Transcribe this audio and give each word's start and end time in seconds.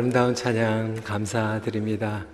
아름다운 0.00 0.34
찬양 0.34 1.02
감사드립니다. 1.04 2.26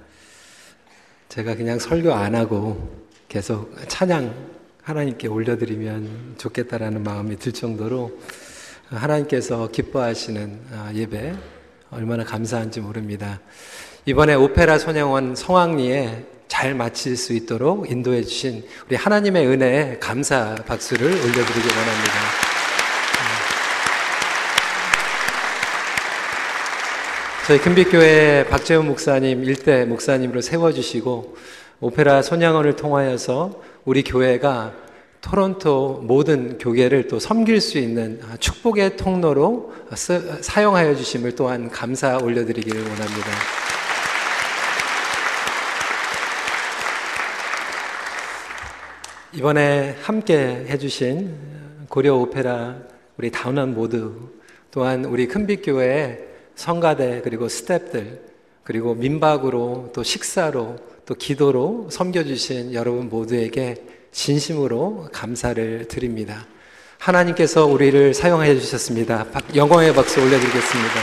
제가 1.28 1.56
그냥 1.56 1.78
설교 1.78 2.10
안 2.10 2.34
하고 2.34 3.04
계속 3.28 3.76
찬양 3.86 4.34
하나님께 4.82 5.28
올려드리면 5.28 6.36
좋겠다라는 6.38 7.02
마음이 7.02 7.36
들 7.36 7.52
정도로 7.52 8.18
하나님께서 8.88 9.68
기뻐하시는 9.68 10.60
아, 10.72 10.90
예배 10.94 11.34
얼마나 11.90 12.24
감사한지 12.24 12.80
모릅니다. 12.80 13.40
이번에 14.06 14.32
오페라 14.32 14.78
소녀원 14.78 15.36
성황리에 15.36 16.24
잘 16.48 16.74
마칠 16.74 17.14
수 17.14 17.34
있도록 17.34 17.90
인도해 17.90 18.22
주신 18.22 18.64
우리 18.88 18.96
하나님의 18.96 19.46
은혜에 19.46 19.98
감사 19.98 20.54
박수를 20.54 21.08
올려드리기 21.08 21.68
원합니다. 21.76 22.49
저희 27.50 27.58
큰빛교회 27.58 28.46
박재훈 28.48 28.86
목사님 28.86 29.42
일대 29.42 29.84
목사님으로 29.84 30.40
세워주시고 30.40 31.36
오페라 31.80 32.22
손양원을 32.22 32.76
통하여서 32.76 33.60
우리 33.84 34.04
교회가 34.04 34.72
토론토 35.20 36.04
모든 36.04 36.58
교계를 36.58 37.08
또 37.08 37.18
섬길 37.18 37.60
수 37.60 37.78
있는 37.78 38.20
축복의 38.38 38.96
통로로 38.96 39.74
사용하여 40.42 40.94
주심을 40.94 41.34
또한 41.34 41.68
감사 41.68 42.18
올려드리기를 42.18 42.82
원합니다. 42.82 43.30
이번에 49.32 49.96
함께 50.00 50.66
해주신 50.68 51.34
고려 51.88 52.14
오페라 52.14 52.76
우리 53.16 53.32
다운원 53.32 53.74
모두 53.74 54.30
또한 54.70 55.04
우리 55.04 55.26
큰빛교회 55.26 56.29
성가대 56.60 57.22
그리고 57.24 57.46
스탭들 57.46 58.18
그리고 58.64 58.94
민박으로 58.94 59.92
또 59.94 60.02
식사로 60.02 60.76
또 61.06 61.14
기도로 61.14 61.88
섬겨주신 61.90 62.74
여러분 62.74 63.08
모두에게 63.08 63.76
진심으로 64.12 65.08
감사를 65.10 65.88
드립니다. 65.88 66.46
하나님께서 66.98 67.64
우리를 67.64 68.12
사용해 68.12 68.60
주셨습니다. 68.60 69.26
영광의 69.54 69.94
박수 69.94 70.20
올려드리겠습니다. 70.20 71.00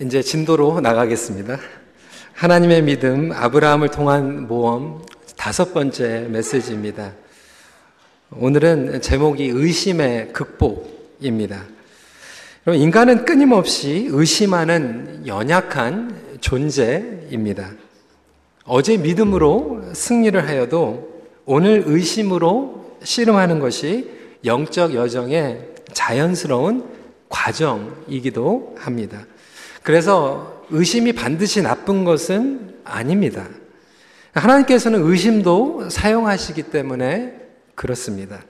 이제 0.00 0.22
진도로 0.22 0.80
나가겠습니다. 0.80 1.56
하나님의 2.34 2.82
믿음, 2.82 3.30
아브라함을 3.32 3.90
통한 3.92 4.48
모험, 4.48 5.06
다섯 5.46 5.72
번째 5.72 6.26
메시지입니다. 6.28 7.12
오늘은 8.32 9.00
제목이 9.00 9.44
의심의 9.44 10.32
극복입니다. 10.32 11.62
인간은 12.66 13.24
끊임없이 13.24 14.08
의심하는 14.10 15.22
연약한 15.24 16.40
존재입니다. 16.40 17.70
어제 18.64 18.96
믿음으로 18.96 19.84
승리를 19.92 20.48
하여도 20.48 21.22
오늘 21.44 21.84
의심으로 21.86 22.98
씨름하는 23.04 23.60
것이 23.60 24.10
영적 24.44 24.94
여정의 24.94 25.60
자연스러운 25.92 26.84
과정이기도 27.28 28.74
합니다. 28.76 29.24
그래서 29.84 30.64
의심이 30.70 31.12
반드시 31.12 31.62
나쁜 31.62 32.02
것은 32.02 32.78
아닙니다. 32.82 33.46
하나님께서는 34.40 35.02
의심도 35.02 35.88
사용하시기 35.88 36.64
때문에 36.64 37.34
그렇습니다. 37.74 38.40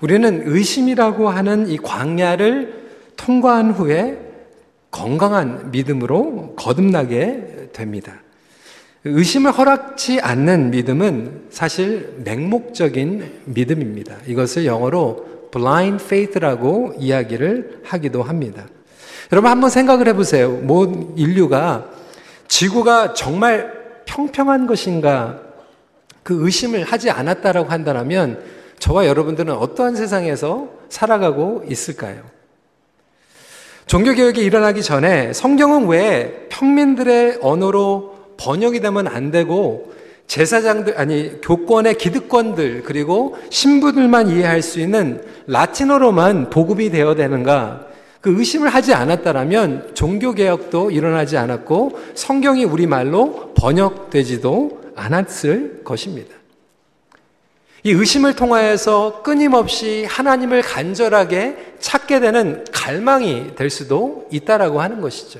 우리는 0.00 0.42
의심이라고 0.44 1.28
하는 1.28 1.68
이 1.68 1.78
광야를 1.78 2.86
통과한 3.16 3.70
후에 3.72 4.18
건강한 4.90 5.70
믿음으로 5.70 6.54
거듭나게 6.56 7.70
됩니다. 7.72 8.20
의심을 9.04 9.52
허락치 9.52 10.20
않는 10.20 10.70
믿음은 10.70 11.46
사실 11.50 12.14
맹목적인 12.24 13.42
믿음입니다. 13.44 14.16
이것을 14.26 14.66
영어로 14.66 15.50
blind 15.52 16.04
faith라고 16.04 16.94
이야기를 16.98 17.80
하기도 17.84 18.22
합니다. 18.22 18.66
여러분 19.32 19.50
한번 19.50 19.70
생각을 19.70 20.08
해보세요. 20.08 20.50
모 20.50 21.14
인류가 21.16 21.88
지구가 22.48 23.14
정말 23.14 23.75
평평한 24.06 24.66
것인가 24.66 25.40
그 26.22 26.44
의심을 26.44 26.84
하지 26.84 27.10
않았다라고 27.10 27.70
한다면 27.70 28.42
저와 28.78 29.06
여러분들은 29.06 29.54
어떠한 29.54 29.94
세상에서 29.94 30.68
살아가고 30.88 31.64
있을까요? 31.68 32.22
종교개혁이 33.86 34.42
일어나기 34.42 34.82
전에 34.82 35.32
성경은 35.32 35.86
왜 35.86 36.46
평민들의 36.48 37.38
언어로 37.40 38.16
번역이 38.36 38.80
되면 38.80 39.06
안 39.06 39.30
되고 39.30 39.94
제사장들, 40.26 40.98
아니, 40.98 41.40
교권의 41.40 41.98
기득권들, 41.98 42.82
그리고 42.84 43.36
신부들만 43.50 44.28
이해할 44.28 44.60
수 44.60 44.80
있는 44.80 45.22
라틴어로만 45.46 46.50
보급이 46.50 46.90
되어야 46.90 47.14
되는가? 47.14 47.86
그 48.20 48.38
의심을 48.38 48.68
하지 48.68 48.94
않았다라면 48.94 49.94
종교개혁도 49.94 50.90
일어나지 50.90 51.36
않았고 51.36 51.98
성경이 52.14 52.64
우리말로 52.64 53.52
번역되지도 53.54 54.92
않았을 54.96 55.82
것입니다. 55.84 56.34
이 57.84 57.92
의심을 57.92 58.34
통하여서 58.34 59.22
끊임없이 59.22 60.06
하나님을 60.08 60.62
간절하게 60.62 61.74
찾게 61.78 62.18
되는 62.18 62.64
갈망이 62.72 63.54
될 63.54 63.70
수도 63.70 64.26
있다라고 64.32 64.80
하는 64.80 65.00
것이죠. 65.00 65.38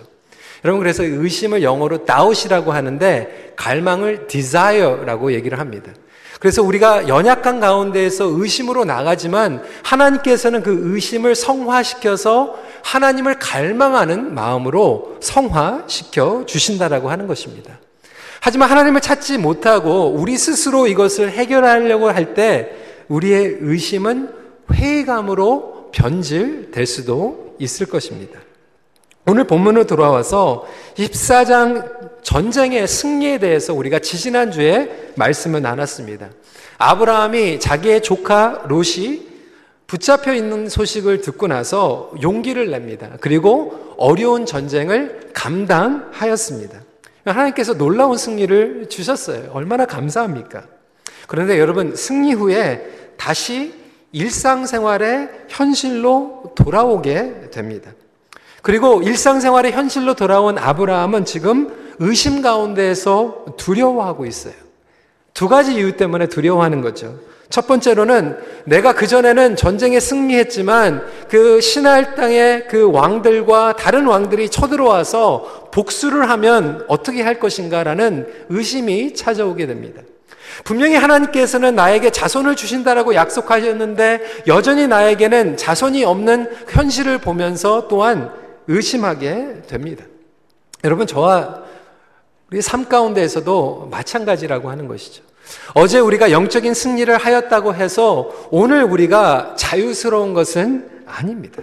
여러분 0.65 0.81
그래서 0.81 1.03
의심을 1.03 1.63
영어로 1.63 2.05
doubt이라고 2.05 2.73
하는데 2.73 3.53
갈망을 3.57 4.29
desire라고 4.29 5.33
얘기를 5.33 5.59
합니다. 5.59 5.93
그래서 6.39 6.63
우리가 6.63 7.09
연약한 7.09 7.61
가운데에서 7.61 8.27
의심으로 8.27 8.85
나가지만 8.85 9.63
하나님께서는 9.83 10.63
그 10.63 10.93
의심을 10.95 11.35
성화시켜서 11.35 12.57
하나님을 12.87 13.41
갈망하는 13.41 14.33
마음으로 14.33 15.17
성화시켜 15.21 16.45
주신다라고 16.47 17.11
하는 17.11 17.27
것입니다. 17.27 17.81
하지만 18.41 18.71
하나님을 18.71 19.01
찾지 19.01 19.39
못하고 19.39 20.11
우리 20.13 20.39
스스로 20.39 20.87
이것을 20.87 21.33
해결하려고 21.33 22.11
할 22.11 22.35
때 22.35 22.71
우리의 23.09 23.59
의심은 23.61 24.31
회의감으로 24.73 25.91
변질될 25.93 26.87
수도 26.87 27.55
있을 27.59 27.87
것입니다. 27.87 28.39
오늘 29.27 29.45
본문으로 29.45 29.87
돌아와서 29.87 30.67
14장 30.97 32.23
전쟁의 32.23 32.87
승리에 32.87 33.39
대해서 33.39 33.75
우리가 33.75 33.99
지지난주에 33.99 35.13
말씀을 35.17 35.61
나눴습니다. 35.63 36.31
아브라함이 36.79 37.59
자기의 37.59 38.03
조카 38.03 38.63
롯이 38.69 39.36
붙잡혀 39.87 40.35
있는 40.35 40.69
소식을 40.69 41.21
듣고 41.21 41.47
나서 41.47 42.11
용기를 42.23 42.71
냅니다. 42.71 43.11
그리고 43.21 43.95
어려운 43.97 44.47
전쟁을 44.47 45.31
감당하였습니다. 45.33 46.81
하나님께서 47.25 47.75
놀라운 47.75 48.17
승리를 48.17 48.89
주셨어요. 48.89 49.51
얼마나 49.53 49.87
감사합니까? 49.87 50.65
그런데 51.27 51.59
여러분, 51.59 51.95
승리 51.97 52.33
후에 52.33 53.15
다시 53.17 53.75
일상생활의 54.13 55.29
현실로 55.49 56.53
돌아오게 56.55 57.51
됩니다. 57.51 57.93
그리고 58.63 59.03
일상생활의 59.03 59.73
현실로 59.73 60.15
돌아온 60.15 60.59
아브라함은 60.59 61.25
지금 61.25 61.95
의심 61.99 62.43
가운데에서 62.43 63.45
두려워하고 63.57 64.27
있어요. 64.27 64.55
두 65.35 65.49
가지 65.49 65.75
이유 65.75 65.97
때문에 65.97 66.27
두려워하는 66.29 66.81
거죠. 66.81 67.19
첫 67.49 67.67
번째로는 67.67 68.37
내가 68.65 68.93
그전에는 68.93 69.57
전쟁에 69.57 70.01
승리했지만 70.01 71.07
그 71.29 71.61
신할 71.61 72.15
땅의 72.15 72.67
그 72.69 72.91
왕들과 72.91 73.77
다른 73.77 74.07
왕들이 74.07 74.49
쳐들어와서 74.49 75.71
복수를 75.73 76.29
하면 76.31 76.85
어떻게 76.89 77.23
할 77.23 77.39
것인가라는 77.39 78.27
의심이 78.49 79.15
찾아오게 79.15 79.67
됩니다. 79.67 80.03
분명히 80.65 80.97
하나님께서는 80.97 81.75
나에게 81.75 82.11
자손을 82.11 82.57
주신다라고 82.57 83.15
약속하셨는데 83.15 84.45
여전히 84.47 84.89
나에게는 84.89 85.57
자손이 85.57 86.05
없는 86.05 86.51
현실을 86.69 87.19
보면서 87.19 87.89
또한 87.89 88.33
의심하게 88.67 89.63
됩니다. 89.69 90.05
여러분, 90.85 91.07
저와 91.07 91.63
우리 92.51 92.63
삶 92.63 92.89
가운데에서도 92.89 93.89
마찬가지라고 93.91 94.71
하는 94.71 94.89
것이죠. 94.89 95.23
어제 95.75 95.99
우리가 95.99 96.31
영적인 96.31 96.75
승리를 96.75 97.17
하였다고 97.17 97.75
해서 97.75 98.31
오늘 98.51 98.83
우리가 98.85 99.55
자유스러운 99.57 100.35
것은 100.35 100.89
아닙니다. 101.07 101.63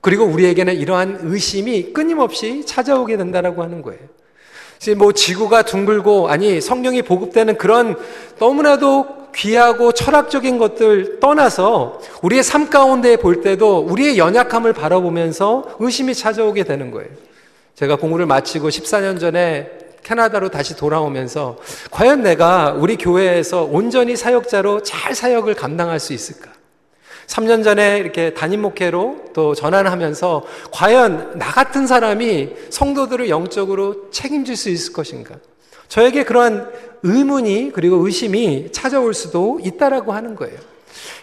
그리고 0.00 0.24
우리에게는 0.24 0.74
이러한 0.74 1.20
의심이 1.22 1.92
끊임없이 1.92 2.64
찾아오게 2.66 3.16
된다라고 3.16 3.62
하는 3.62 3.82
거예요. 3.82 4.00
뭐 4.96 5.12
지구가 5.12 5.62
둥글고 5.62 6.28
아니 6.28 6.60
성령이 6.60 7.02
보급되는 7.02 7.56
그런 7.56 7.96
너무나도 8.40 9.22
귀하고 9.34 9.92
철학적인 9.92 10.58
것들 10.58 11.20
떠나서 11.20 12.00
우리의 12.22 12.42
삶 12.42 12.68
가운데 12.68 13.16
볼 13.16 13.40
때도 13.40 13.78
우리의 13.78 14.18
연약함을 14.18 14.72
바라보면서 14.72 15.76
의심이 15.78 16.14
찾아오게 16.14 16.64
되는 16.64 16.90
거예요. 16.90 17.08
제가 17.74 17.96
공부를 17.96 18.26
마치고 18.26 18.68
14년 18.68 19.18
전에 19.18 19.70
캐나다로 20.02 20.48
다시 20.50 20.76
돌아오면서 20.76 21.58
과연 21.90 22.22
내가 22.22 22.72
우리 22.72 22.96
교회에서 22.96 23.64
온전히 23.64 24.16
사역자로 24.16 24.82
잘 24.82 25.14
사역을 25.14 25.54
감당할 25.54 26.00
수 26.00 26.12
있을까? 26.12 26.52
3년 27.26 27.64
전에 27.64 27.98
이렇게 27.98 28.34
담임 28.34 28.62
목회로 28.62 29.30
또 29.32 29.54
전환하면서 29.54 30.44
과연 30.72 31.38
나 31.38 31.46
같은 31.50 31.86
사람이 31.86 32.50
성도들을 32.70 33.28
영적으로 33.28 34.10
책임질 34.10 34.56
수 34.56 34.68
있을 34.68 34.92
것인가? 34.92 35.36
저에게 35.88 36.24
그러한 36.24 36.70
의문이 37.02 37.72
그리고 37.74 37.96
의심이 38.04 38.70
찾아올 38.72 39.14
수도 39.14 39.60
있다라고 39.62 40.12
하는 40.12 40.34
거예요. 40.36 40.58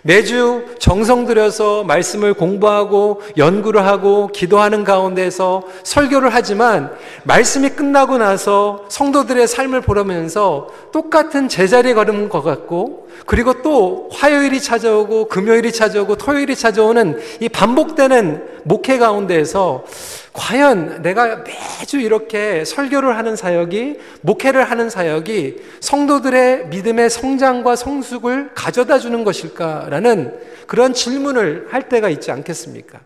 매주 0.01 0.66
정성 0.80 1.25
들여서 1.25 1.83
말씀을 1.83 2.33
공부하고 2.33 3.21
연구를 3.38 3.86
하고 3.86 4.27
기도하는 4.27 4.83
가운데서 4.83 5.63
설교를 5.83 6.33
하지만 6.33 6.92
말씀이 7.24 7.69
끝나고 7.69 8.18
나서 8.18 8.86
성도들의 8.89 9.48
삶을 9.48 9.81
보면서 9.81 10.69
똑같은 10.92 11.50
제자리 11.50 11.94
걸음 11.94 12.30
것 12.30 12.42
같고 12.42 13.09
그리고 13.26 13.62
또 13.62 14.10
화요일이 14.12 14.60
찾아오고 14.60 15.28
금요일이 15.28 15.72
찾아오고 15.72 16.16
토요일이 16.16 16.56
찾아오는 16.56 17.20
이 17.40 17.50
반복되는 17.50 18.62
목회 18.64 18.98
가운데에서 18.98 19.86
과연 20.34 21.02
내가 21.02 21.44
매주 21.44 22.00
이렇게 22.00 22.64
설교를 22.64 23.18
하는 23.18 23.36
사역이, 23.36 24.00
목회를 24.22 24.70
하는 24.70 24.90
사역이 24.90 25.58
성도들의 25.80 26.68
믿음의 26.68 27.10
성장과 27.10 27.76
성숙을 27.76 28.52
가져다 28.54 29.00
주는 29.00 29.24
것일까라는 29.24 30.40
그런 30.68 30.94
질문을 30.94 31.68
할 31.72 31.90
때가 31.90 32.10
있지 32.10 32.32
않겠습니까? 32.32 33.00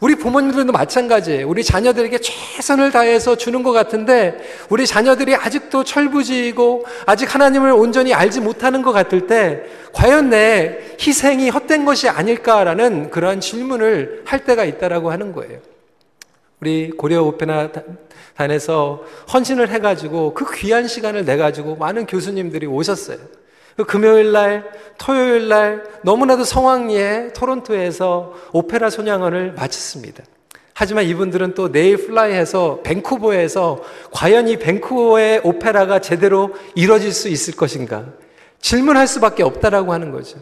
우리 0.00 0.16
부모님들도 0.16 0.72
마찬가지예요. 0.72 1.48
우리 1.48 1.62
자녀들에게 1.62 2.18
최선을 2.18 2.90
다해서 2.90 3.36
주는 3.36 3.62
것 3.62 3.72
같은데 3.72 4.38
우리 4.68 4.86
자녀들이 4.86 5.34
아직도 5.34 5.84
철부지이고 5.84 6.84
아직 7.06 7.34
하나님을 7.34 7.72
온전히 7.72 8.12
알지 8.12 8.40
못하는 8.40 8.82
것 8.82 8.92
같을 8.92 9.26
때 9.26 9.62
과연 9.92 10.30
내 10.30 10.78
희생이 11.00 11.50
헛된 11.50 11.84
것이 11.84 12.08
아닐까라는 12.08 13.10
그러한 13.10 13.40
질문을 13.40 14.22
할 14.26 14.44
때가 14.44 14.64
있다라고 14.64 15.10
하는 15.10 15.32
거예요. 15.32 15.58
우리 16.60 16.90
고려 16.90 17.22
오페나 17.22 17.70
단에서 18.36 19.04
헌신을 19.32 19.68
해가지고 19.68 20.34
그 20.34 20.46
귀한 20.56 20.88
시간을 20.88 21.24
내가지고 21.24 21.76
많은 21.76 22.06
교수님들이 22.06 22.66
오셨어요. 22.66 23.18
그 23.76 23.84
금요일 23.84 24.32
날, 24.32 24.70
토요일 24.98 25.48
날 25.48 25.84
너무나도 26.02 26.44
성황리에 26.44 27.32
토론토에서 27.34 28.34
오페라 28.52 28.90
소냥원을 28.90 29.52
마쳤습니다. 29.52 30.22
하지만 30.74 31.04
이분들은 31.04 31.54
또 31.54 31.70
내일 31.70 31.96
플라이해서 31.96 32.80
밴쿠버에서 32.82 33.80
과연 34.10 34.48
이 34.48 34.56
밴쿠버의 34.58 35.42
오페라가 35.44 36.00
제대로 36.00 36.50
이뤄질 36.74 37.12
수 37.12 37.28
있을 37.28 37.54
것인가 37.54 38.06
질문할 38.60 39.06
수밖에 39.06 39.42
없다라고 39.42 39.92
하는 39.92 40.10
거죠. 40.10 40.38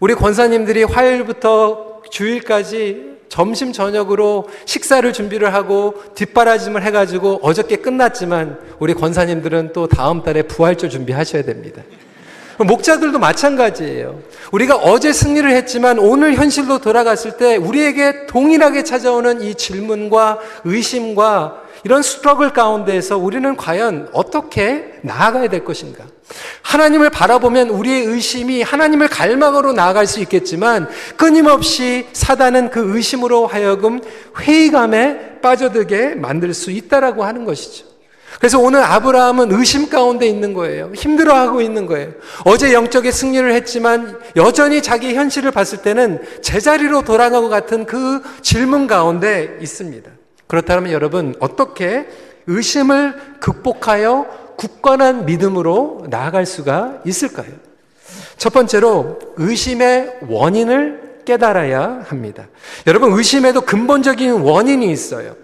우리 0.00 0.14
권사님들이 0.14 0.84
화요일부터 0.84 2.02
주일까지 2.10 3.18
점심 3.28 3.72
저녁으로 3.72 4.48
식사를 4.64 5.12
준비를 5.12 5.52
하고 5.52 5.94
뒷바라짐을 6.14 6.82
해가지고 6.82 7.40
어저께 7.42 7.76
끝났지만 7.76 8.58
우리 8.78 8.94
권사님들은 8.94 9.72
또 9.74 9.86
다음 9.86 10.22
달에 10.22 10.42
부활절 10.42 10.88
준비하셔야 10.88 11.42
됩니다. 11.42 11.82
목자들도 12.58 13.18
마찬가지예요. 13.18 14.20
우리가 14.52 14.76
어제 14.76 15.12
승리를 15.12 15.48
했지만 15.50 15.98
오늘 15.98 16.34
현실로 16.34 16.78
돌아갔을 16.78 17.36
때 17.36 17.56
우리에게 17.56 18.26
동일하게 18.26 18.84
찾아오는 18.84 19.42
이 19.42 19.54
질문과 19.54 20.38
의심과 20.64 21.62
이런 21.84 22.02
스트러글 22.02 22.52
가운데에서 22.52 23.16
우리는 23.16 23.56
과연 23.56 24.08
어떻게 24.12 24.94
나아가야 25.02 25.48
될 25.48 25.64
것인가? 25.64 26.04
하나님을 26.62 27.10
바라보면 27.10 27.70
우리의 27.70 28.04
의심이 28.04 28.62
하나님을 28.62 29.08
갈망으로 29.08 29.72
나아갈 29.72 30.06
수 30.06 30.20
있겠지만 30.20 30.88
끊임없이 31.16 32.06
사단은 32.12 32.70
그 32.70 32.96
의심으로 32.96 33.46
하여금 33.46 34.00
회의감에 34.38 35.40
빠져들게 35.40 36.16
만들 36.16 36.52
수 36.52 36.70
있다라고 36.70 37.24
하는 37.24 37.44
것이죠. 37.44 37.86
그래서 38.38 38.58
오늘 38.60 38.82
아브라함은 38.82 39.52
의심 39.52 39.88
가운데 39.88 40.26
있는 40.26 40.54
거예요. 40.54 40.92
힘들어하고 40.94 41.60
있는 41.60 41.86
거예요. 41.86 42.12
어제 42.44 42.72
영적의 42.72 43.10
승리를 43.10 43.52
했지만 43.52 44.18
여전히 44.36 44.82
자기 44.82 45.14
현실을 45.14 45.50
봤을 45.50 45.82
때는 45.82 46.22
제자리로 46.42 47.02
돌아가고 47.02 47.48
같은 47.48 47.84
그 47.84 48.22
질문 48.42 48.86
가운데 48.86 49.58
있습니다. 49.60 50.10
그렇다면 50.46 50.92
여러분 50.92 51.34
어떻게 51.40 52.06
의심을 52.46 53.14
극복하여 53.40 54.26
굳건한 54.56 55.26
믿음으로 55.26 56.06
나아갈 56.08 56.46
수가 56.46 57.00
있을까요? 57.04 57.48
첫 58.36 58.52
번째로 58.52 59.18
의심의 59.36 60.20
원인을 60.28 61.22
깨달아야 61.24 62.04
합니다. 62.06 62.48
여러분 62.86 63.12
의심에도 63.12 63.60
근본적인 63.62 64.32
원인이 64.32 64.90
있어요. 64.90 65.36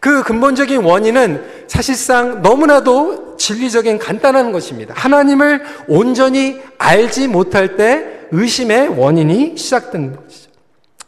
그 0.00 0.22
근본적인 0.22 0.82
원인은 0.82 1.44
사실상 1.68 2.40
너무나도 2.40 3.36
진리적인 3.36 3.98
간단한 3.98 4.50
것입니다. 4.50 4.94
하나님을 4.96 5.62
온전히 5.88 6.58
알지 6.78 7.28
못할 7.28 7.76
때 7.76 8.20
의심의 8.30 8.88
원인이 8.98 9.56
시작된 9.56 10.16
것이죠. 10.16 10.50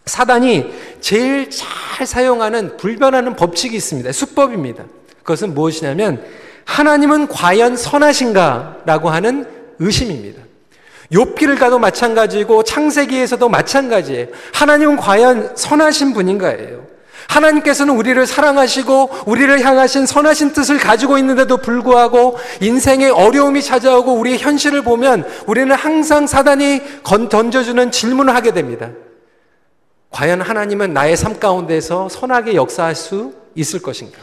사단이 0.05 0.73
제일 1.01 1.49
잘 1.51 2.07
사용하는 2.07 2.77
불변하는 2.77 3.35
법칙이 3.35 3.75
있습니다. 3.77 4.13
수법입니다. 4.13 4.85
그것은 5.19 5.55
무엇이냐면 5.55 6.23
하나님은 6.65 7.29
과연 7.29 7.77
선하신가? 7.77 8.83
라고 8.85 9.09
하는 9.09 9.47
의심입니다. 9.79 10.43
욥기를 11.13 11.59
가도 11.59 11.79
마찬가지고 11.79 12.63
창세기에서도 12.63 13.49
마찬가지예요. 13.49 14.27
하나님은 14.53 14.97
과연 14.97 15.57
선하신 15.57 16.13
분인가예요. 16.15 16.92
하나님께서는 17.29 17.95
우리를 17.95 18.25
사랑하시고 18.27 19.11
우리를 19.27 19.61
향하신 19.61 20.07
선하신 20.07 20.53
뜻을 20.53 20.79
가지고 20.79 21.19
있는데도 21.19 21.57
불구하고 21.57 22.39
인생의 22.61 23.11
어려움이 23.11 23.63
찾아오고 23.63 24.15
우리의 24.15 24.39
현실을 24.39 24.83
보면 24.83 25.25
우리는 25.47 25.75
항상 25.75 26.27
사단이 26.27 26.83
던져주는 27.31 27.91
질문을 27.91 28.35
하게 28.35 28.53
됩니다. 28.53 28.91
과연 30.11 30.43
하나님은 30.43 30.93
나의 30.93 31.17
삶 31.17 31.41
가운데서 31.41 32.09
선하게 32.09 32.55
역사할 32.55 32.95
수 32.95 33.33
있을 33.55 33.81
것인가? 33.81 34.19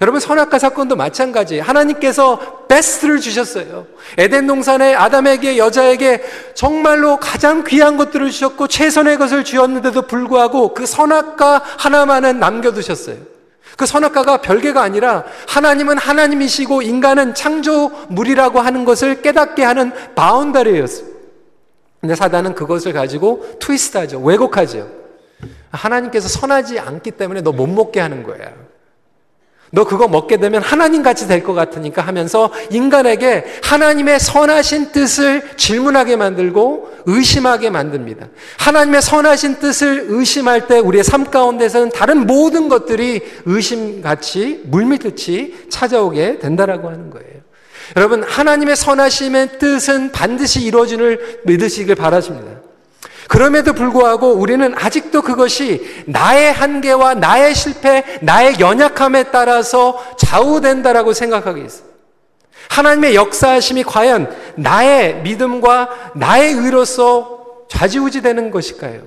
여러분 0.00 0.20
선악과 0.20 0.58
사건도 0.58 0.96
마찬가지. 0.96 1.58
하나님께서 1.60 2.66
베스트를 2.68 3.20
주셨어요. 3.20 3.86
에덴 4.16 4.46
동산에 4.46 4.94
아담에게 4.94 5.58
여자에게 5.58 6.22
정말로 6.54 7.16
가장 7.16 7.64
귀한 7.64 7.96
것들을 7.96 8.30
주셨고 8.30 8.68
최선의 8.68 9.18
것을 9.18 9.44
주었는데도 9.44 10.02
불구하고 10.02 10.74
그 10.74 10.86
선악과 10.86 11.62
하나만은 11.78 12.38
남겨두셨어요. 12.38 13.16
그 13.76 13.86
선악과가 13.86 14.38
별개가 14.38 14.82
아니라 14.82 15.24
하나님은 15.48 15.98
하나님이시고 15.98 16.82
인간은 16.82 17.34
창조물이라고 17.34 18.60
하는 18.60 18.84
것을 18.84 19.22
깨닫게 19.22 19.62
하는 19.62 19.92
바운다리였어요. 20.14 21.06
근데 22.00 22.14
사단은 22.14 22.54
그것을 22.54 22.92
가지고 22.92 23.56
트위스트하죠. 23.60 24.20
왜곡하죠. 24.20 24.88
하나님께서 25.70 26.28
선하지 26.28 26.78
않기 26.78 27.12
때문에 27.12 27.40
너 27.40 27.52
못 27.52 27.66
먹게 27.66 28.00
하는 28.00 28.22
거야. 28.22 28.52
너 29.70 29.84
그거 29.84 30.08
먹게 30.08 30.38
되면 30.38 30.62
하나님 30.62 31.02
같이 31.02 31.26
될 31.26 31.42
것 31.42 31.54
같으니까 31.54 32.02
하면서 32.02 32.50
인간에게 32.70 33.44
하나님의 33.62 34.18
선하신 34.20 34.92
뜻을 34.92 35.42
질문하게 35.56 36.16
만들고 36.16 36.90
의심하게 37.06 37.70
만듭니다. 37.70 38.26
하나님의 38.58 39.02
선하신 39.02 39.60
뜻을 39.60 40.06
의심할 40.08 40.66
때 40.66 40.78
우리의 40.78 41.04
삶 41.04 41.24
가운데서는 41.30 41.90
다른 41.90 42.26
모든 42.26 42.68
것들이 42.68 43.22
의심같이 43.46 44.62
물밀듯이 44.64 45.54
찾아오게 45.70 46.38
된다라고 46.40 46.88
하는 46.88 47.10
거예요. 47.10 47.38
여러분, 47.96 48.22
하나님의 48.22 48.76
선하심의 48.76 49.58
뜻은 49.58 50.12
반드시 50.12 50.62
이루어지를 50.62 51.40
믿으시길 51.44 51.94
바라십니다. 51.94 52.57
그럼에도 53.28 53.74
불구하고 53.74 54.32
우리는 54.32 54.74
아직도 54.74 55.22
그것이 55.22 56.04
나의 56.06 56.52
한계와 56.52 57.14
나의 57.14 57.54
실패, 57.54 58.02
나의 58.22 58.58
연약함에 58.58 59.24
따라서 59.24 60.02
좌우된다라고 60.16 61.12
생각하고 61.12 61.58
있어요. 61.58 61.86
하나님의 62.70 63.14
역사하심이 63.14 63.84
과연 63.84 64.34
나의 64.56 65.22
믿음과 65.22 66.12
나의 66.16 66.54
의로서 66.54 67.66
좌지우지 67.68 68.22
되는 68.22 68.50
것일까요? 68.50 69.02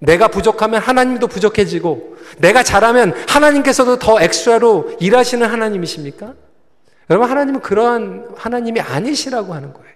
내가 0.00 0.26
부족하면 0.26 0.82
하나님도 0.82 1.28
부족해지고, 1.28 2.16
내가 2.38 2.64
잘하면 2.64 3.14
하나님께서도 3.28 4.00
더 4.00 4.20
엑스트라로 4.20 4.96
일하시는 4.98 5.46
하나님이십니까? 5.46 6.34
여러분, 7.10 7.30
하나님은 7.30 7.60
그러한 7.60 8.30
하나님이 8.36 8.80
아니시라고 8.80 9.54
하는 9.54 9.72
거예요. 9.72 9.92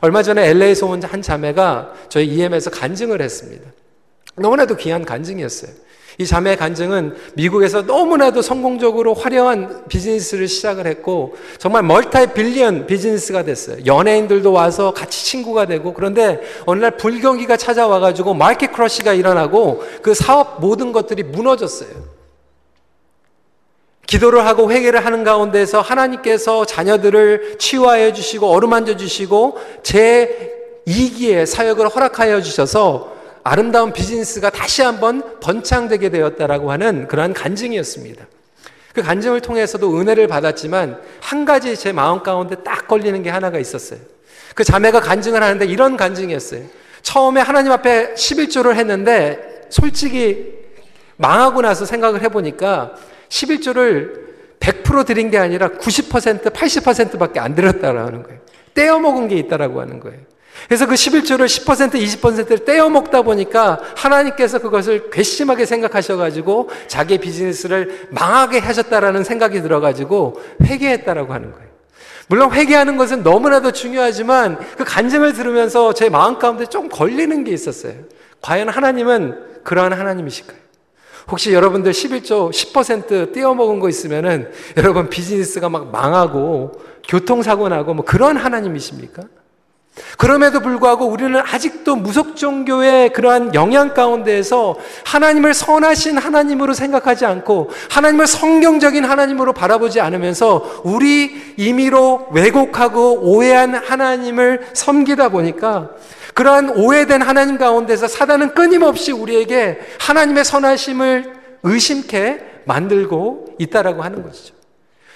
얼마 0.00 0.22
전에 0.22 0.48
LA에서 0.48 0.86
온 0.86 1.04
한 1.04 1.20
자매가 1.22 1.92
저희 2.08 2.26
EM에서 2.28 2.70
간증을 2.70 3.20
했습니다. 3.20 3.64
너무나도 4.36 4.76
귀한 4.76 5.04
간증이었어요. 5.04 5.70
이 6.18 6.26
자매의 6.26 6.56
간증은 6.56 7.16
미국에서 7.34 7.82
너무나도 7.82 8.40
성공적으로 8.40 9.14
화려한 9.14 9.86
비즈니스를 9.88 10.46
시작을 10.46 10.86
했고 10.86 11.34
정말 11.58 11.82
멀타이 11.82 12.32
빌리언 12.32 12.86
비즈니스가 12.86 13.42
됐어요. 13.42 13.78
연예인들도 13.84 14.52
와서 14.52 14.92
같이 14.94 15.24
친구가 15.24 15.66
되고 15.66 15.92
그런데 15.92 16.40
어느 16.66 16.80
날 16.80 16.96
불경기가 16.96 17.56
찾아와 17.56 17.98
가지고 17.98 18.32
마켓 18.34 18.72
크러쉬가 18.72 19.12
일어나고 19.12 19.82
그 20.02 20.14
사업 20.14 20.60
모든 20.60 20.92
것들이 20.92 21.24
무너졌어요. 21.24 21.90
기도를 24.06 24.44
하고 24.46 24.70
회개를 24.70 25.04
하는 25.04 25.24
가운데서 25.24 25.80
하나님께서 25.80 26.64
자녀들을 26.64 27.56
치유하여 27.58 28.12
주시고 28.12 28.46
어루만져 28.46 28.96
주시고 28.96 29.58
제 29.82 30.52
2기의 30.86 31.46
사역을 31.46 31.88
허락하여 31.88 32.42
주셔서 32.42 33.14
아름다운 33.42 33.92
비즈니스가 33.92 34.50
다시 34.50 34.82
한번 34.82 35.38
번창되게 35.40 36.10
되었다라고 36.10 36.70
하는 36.72 37.08
그러한 37.08 37.32
간증이었습니다. 37.32 38.26
그 38.94 39.02
간증을 39.02 39.40
통해서도 39.40 39.98
은혜를 39.98 40.28
받았지만 40.28 41.00
한 41.20 41.44
가지 41.44 41.76
제 41.76 41.92
마음 41.92 42.22
가운데 42.22 42.56
딱 42.56 42.86
걸리는 42.86 43.22
게 43.22 43.30
하나가 43.30 43.58
있었어요. 43.58 43.98
그 44.54 44.62
자매가 44.62 45.00
간증을 45.00 45.42
하는데 45.42 45.64
이런 45.66 45.96
간증이었어요. 45.96 46.62
처음에 47.02 47.40
하나님 47.40 47.72
앞에 47.72 48.14
11조를 48.14 48.76
했는데 48.76 49.66
솔직히 49.68 50.54
망하고 51.16 51.60
나서 51.60 51.84
생각을 51.84 52.22
해보니까 52.22 52.94
11조를 53.28 54.24
100% 54.60 55.06
드린 55.06 55.30
게 55.30 55.38
아니라 55.38 55.68
90%, 55.68 56.52
80%밖에 56.52 57.40
안 57.40 57.54
드렸다라는 57.54 58.22
거예요. 58.22 58.40
떼어 58.72 58.98
먹은 58.98 59.28
게 59.28 59.36
있다라고 59.36 59.80
하는 59.80 60.00
거예요. 60.00 60.20
그래서 60.68 60.86
그 60.86 60.94
11조를 60.94 61.46
10%, 61.46 61.92
20%를 61.92 62.64
떼어 62.64 62.88
먹다 62.88 63.22
보니까 63.22 63.80
하나님께서 63.96 64.60
그것을 64.60 65.10
괘씸하게 65.10 65.66
생각하셔가지고 65.66 66.70
자기 66.86 67.18
비즈니스를 67.18 68.08
망하게 68.10 68.58
하셨다라는 68.60 69.24
생각이 69.24 69.60
들어가지고 69.62 70.40
회개했다라고 70.62 71.34
하는 71.34 71.52
거예요. 71.52 71.68
물론 72.28 72.52
회개하는 72.52 72.96
것은 72.96 73.22
너무나도 73.22 73.72
중요하지만 73.72 74.58
그 74.78 74.84
간증을 74.84 75.34
들으면서 75.34 75.92
제 75.92 76.08
마음 76.08 76.38
가운데 76.38 76.64
좀 76.66 76.88
걸리는 76.88 77.44
게 77.44 77.52
있었어요. 77.52 77.94
과연 78.40 78.68
하나님은 78.70 79.62
그러한 79.64 79.92
하나님이실까요? 79.92 80.63
혹시 81.30 81.52
여러분들 81.52 81.92
11조 81.92 82.50
10% 82.50 83.32
떼어먹은 83.32 83.80
거 83.80 83.88
있으면은 83.88 84.50
여러분 84.76 85.08
비즈니스가 85.08 85.68
막 85.68 85.90
망하고 85.90 86.72
교통사고 87.08 87.68
나고 87.68 87.94
뭐 87.94 88.04
그런 88.04 88.36
하나님이십니까? 88.36 89.22
그럼에도 90.18 90.58
불구하고 90.60 91.06
우리는 91.06 91.40
아직도 91.40 91.94
무속종교의 91.96 93.12
그러한 93.12 93.54
영향 93.54 93.94
가운데에서 93.94 94.74
하나님을 95.04 95.54
선하신 95.54 96.18
하나님으로 96.18 96.74
생각하지 96.74 97.26
않고 97.26 97.70
하나님을 97.90 98.26
성경적인 98.26 99.04
하나님으로 99.04 99.52
바라보지 99.52 100.00
않으면서 100.00 100.82
우리 100.82 101.54
임의로 101.56 102.28
왜곡하고 102.32 103.20
오해한 103.20 103.74
하나님을 103.74 104.66
섬기다 104.72 105.28
보니까 105.28 105.90
그러한 106.34 106.70
오해된 106.70 107.22
하나님 107.22 107.58
가운데서 107.58 108.08
사단은 108.08 108.54
끊임없이 108.54 109.12
우리에게 109.12 109.78
하나님의 110.00 110.44
선하심을 110.44 111.32
의심케 111.62 112.62
만들고 112.64 113.56
있다라고 113.58 114.02
하는 114.02 114.22
것이죠. 114.22 114.54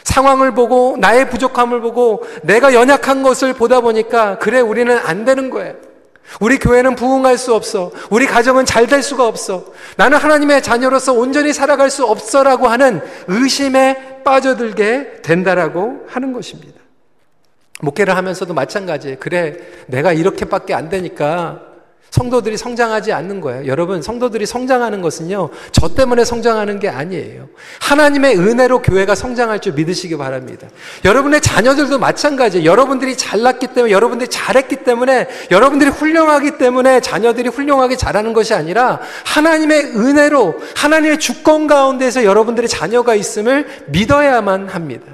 상황을 0.05 0.55
보고 0.55 0.97
나의 0.99 1.29
부족함을 1.29 1.81
보고 1.81 2.25
내가 2.43 2.73
연약한 2.73 3.23
것을 3.23 3.53
보다 3.53 3.81
보니까 3.81 4.39
그래 4.39 4.61
우리는 4.61 4.97
안 4.97 5.25
되는 5.25 5.51
거예요. 5.51 5.75
우리 6.41 6.59
교회는 6.59 6.95
부흥할 6.95 7.39
수 7.39 7.55
없어. 7.55 7.91
우리 8.11 8.27
가정은 8.27 8.65
잘 8.65 8.87
될 8.87 9.03
수가 9.03 9.27
없어. 9.27 9.67
나는 9.97 10.17
하나님의 10.19 10.63
자녀로서 10.63 11.13
온전히 11.13 11.53
살아갈 11.53 11.91
수 11.91 12.05
없어라고 12.05 12.69
하는 12.69 13.03
의심에 13.27 14.23
빠져들게 14.25 15.23
된다라고 15.23 16.07
하는 16.09 16.33
것입니다. 16.33 16.77
목회를 17.80 18.16
하면서도 18.16 18.54
마찬가지예요. 18.54 19.16
그래, 19.20 19.56
내가 19.87 20.12
이렇게밖에 20.12 20.75
안 20.75 20.88
되니까 20.88 21.62
성도들이 22.11 22.56
성장하지 22.56 23.12
않는 23.12 23.40
거예요. 23.40 23.66
여러분, 23.66 24.00
성도들이 24.00 24.47
성장하는 24.47 25.02
것은요, 25.02 25.50
저 25.73 25.94
때문에 25.94 26.25
성장하는 26.25 26.80
게 26.80 26.88
아니에요. 26.88 27.49
하나님의 27.80 28.38
은혜로 28.38 28.80
교회가 28.80 29.14
성장할 29.14 29.61
줄 29.61 29.75
믿으시기 29.75 30.16
바랍니다. 30.16 30.68
여러분의 31.04 31.42
자녀들도 31.42 31.99
마찬가지예요. 31.99 32.64
여러분들이 32.64 33.16
잘났기 33.16 33.68
때문에, 33.68 33.92
여러분들이 33.92 34.30
잘했기 34.30 34.76
때문에, 34.76 35.28
여러분들이 35.50 35.90
훌륭하기 35.90 36.56
때문에 36.56 37.00
자녀들이 37.00 37.50
훌륭하게 37.50 37.97
자라는 37.97 38.32
것이 38.32 38.54
아니라 38.54 39.00
하나님의 39.26 39.94
은혜로, 39.94 40.56
하나님의 40.76 41.18
주권 41.18 41.66
가운데서 41.66 42.25
여러분들의 42.25 42.68
자녀가 42.68 43.14
있음을 43.14 43.66
믿어야만 43.88 44.68
합니다. 44.68 45.12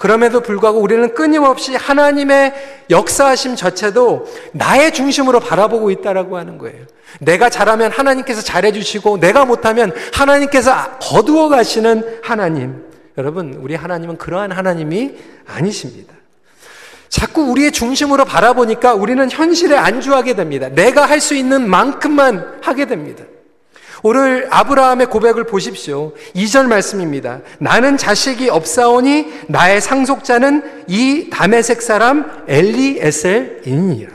그럼에도 0.00 0.40
불구하고 0.40 0.80
우리는 0.80 1.12
끊임없이 1.12 1.76
하나님의 1.76 2.54
역사하심 2.88 3.54
자체도 3.54 4.26
나의 4.52 4.94
중심으로 4.94 5.40
바라보고 5.40 5.90
있다라고 5.90 6.38
하는 6.38 6.56
거예요. 6.56 6.86
내가 7.20 7.50
잘하면 7.50 7.92
하나님께서 7.92 8.40
잘해주시고 8.40 9.20
내가 9.20 9.44
못하면 9.44 9.92
하나님께서 10.14 10.96
거두어 11.02 11.50
가시는 11.50 12.20
하나님. 12.22 12.82
여러분, 13.18 13.58
우리 13.60 13.74
하나님은 13.74 14.16
그러한 14.16 14.52
하나님이 14.52 15.16
아니십니다. 15.46 16.14
자꾸 17.10 17.42
우리의 17.50 17.70
중심으로 17.70 18.24
바라보니까 18.24 18.94
우리는 18.94 19.30
현실에 19.30 19.76
안주하게 19.76 20.34
됩니다. 20.34 20.70
내가 20.70 21.04
할 21.04 21.20
수 21.20 21.34
있는 21.34 21.68
만큼만 21.68 22.60
하게 22.62 22.86
됩니다. 22.86 23.24
오늘 24.02 24.48
아브라함의 24.50 25.06
고백을 25.08 25.44
보십시오. 25.44 26.12
2절 26.34 26.66
말씀입니다. 26.66 27.40
나는 27.58 27.96
자식이 27.96 28.48
없사오니 28.48 29.44
나의 29.48 29.80
상속자는 29.80 30.84
이 30.88 31.28
다메색 31.30 31.82
사람 31.82 32.44
엘리에셀이니라. 32.48 34.10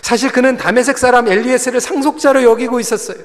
사실 0.00 0.30
그는 0.30 0.56
다메섹 0.56 0.98
사람 0.98 1.28
엘리에셀을 1.28 1.80
상속자로 1.80 2.42
여기고 2.42 2.80
있었어요. 2.80 3.18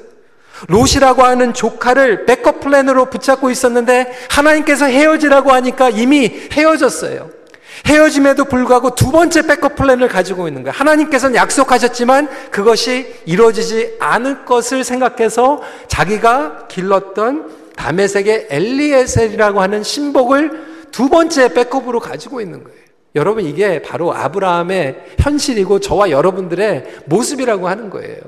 롯이라고 0.68 1.24
하는 1.24 1.54
조카를 1.54 2.26
backup 2.26 2.60
plan으로 2.60 3.06
붙잡고 3.06 3.50
있었는데 3.50 4.12
하나님께서 4.30 4.86
헤어지라고 4.86 5.52
하니까 5.52 5.90
이미 5.90 6.32
헤어졌어요. 6.52 7.41
헤어짐에도 7.86 8.46
불구하고 8.46 8.96
두 8.96 9.12
번째 9.12 9.42
backup 9.48 9.76
plan을 9.76 10.08
가지고 10.08 10.48
있는 10.48 10.64
거예요. 10.64 10.74
하나님께서는 10.74 11.36
약속하셨지만 11.36 12.30
그것이 12.52 13.14
이루어지지 13.26 13.98
않을 14.00 14.46
것을 14.46 14.84
생각해서 14.84 15.62
자기가 15.88 16.68
길렀던 16.68 17.74
다메섹의 17.76 18.48
엘리에셀이라고 18.50 19.62
하는 19.62 19.84
신복을 19.84 20.88
두 20.92 21.10
번째 21.10 21.54
백업으로 21.54 22.00
가지고 22.00 22.42
있는 22.42 22.64
거예요. 22.64 22.80
여러분 23.16 23.46
이게 23.46 23.82
바로 23.82 24.14
아브라함의 24.14 25.16
현실이고 25.20 25.80
저와 25.80 26.12
여러분들의 26.12 27.02
모습이라고 27.06 27.68
하는 27.68 27.90
거예요. 27.90 28.22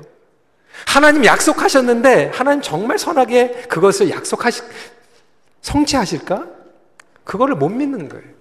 하나님 0.87 1.23
약속하셨는데 1.23 2.31
하나님 2.33 2.61
정말 2.61 2.97
선하게 2.97 3.65
그것을 3.69 4.09
약속하시 4.09 4.61
성취하실까? 5.61 6.45
그거를 7.23 7.55
못 7.55 7.69
믿는 7.69 8.09
거예요. 8.09 8.32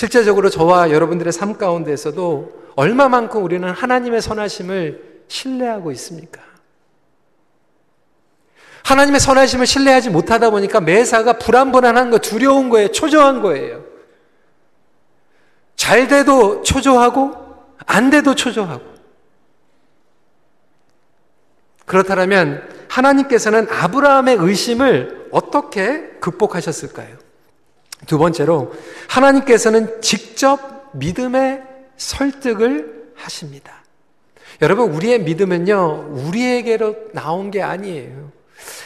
실제적으로 0.00 0.48
저와 0.48 0.92
여러분들의 0.92 1.30
삶 1.30 1.58
가운데에서도 1.58 2.70
얼마만큼 2.74 3.44
우리는 3.44 3.68
하나님의 3.68 4.22
선하심을 4.22 5.24
신뢰하고 5.28 5.92
있습니까? 5.92 6.40
하나님의 8.82 9.20
선하심을 9.20 9.66
신뢰하지 9.66 10.08
못하다 10.08 10.48
보니까 10.48 10.80
매사가 10.80 11.34
불안불안한 11.34 12.08
거, 12.08 12.16
두려운 12.16 12.70
거예요. 12.70 12.88
초조한 12.88 13.42
거예요. 13.42 13.84
잘 15.76 16.08
돼도 16.08 16.62
초조하고, 16.62 17.34
안 17.84 18.08
돼도 18.08 18.34
초조하고. 18.34 18.86
그렇다면 21.84 22.66
하나님께서는 22.88 23.68
아브라함의 23.70 24.36
의심을 24.40 25.28
어떻게 25.30 26.08
극복하셨을까요? 26.20 27.29
두 28.06 28.18
번째로 28.18 28.72
하나님께서는 29.08 30.00
직접 30.00 30.90
믿음의 30.92 31.62
설득을 31.96 33.12
하십니다. 33.14 33.84
여러분, 34.62 34.92
우리의 34.92 35.20
믿음은요, 35.20 36.10
우리에게로 36.10 36.96
나온 37.12 37.50
게 37.50 37.62
아니에요. 37.62 38.32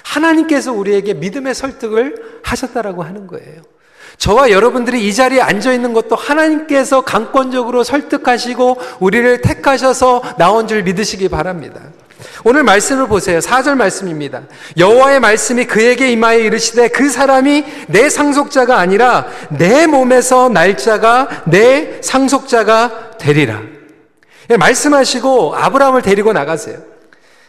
하나님께서 0.04 0.72
우리에게 0.72 1.14
믿음의 1.14 1.54
설득을 1.54 2.40
하셨다라고 2.42 3.02
하는 3.02 3.26
거예요. 3.26 3.62
저와 4.18 4.50
여러분들이 4.50 5.08
이 5.08 5.12
자리에 5.12 5.40
앉아 5.40 5.72
있는 5.72 5.92
것도 5.92 6.14
하나님께서 6.14 7.00
강권적으로 7.00 7.82
설득하시고 7.82 8.78
우리를 9.00 9.40
택하셔서 9.40 10.22
나온 10.38 10.68
줄 10.68 10.84
믿으시기 10.84 11.28
바랍니다. 11.28 11.80
오늘 12.44 12.62
말씀을 12.62 13.08
보세요. 13.08 13.38
4절 13.38 13.76
말씀입니다. 13.76 14.42
여호와의 14.76 15.20
말씀이 15.20 15.66
그에게 15.66 16.10
임하여 16.10 16.38
이르시되 16.40 16.88
그 16.88 17.08
사람이 17.08 17.64
내 17.88 18.08
상속자가 18.08 18.78
아니라 18.78 19.26
내 19.50 19.86
몸에서 19.86 20.48
날짜가 20.48 21.44
내 21.46 22.00
상속자가 22.02 23.16
되리라. 23.18 23.62
예, 24.50 24.56
말씀하시고 24.56 25.56
아브라함을 25.56 26.02
데리고 26.02 26.32
나가세요. 26.32 26.78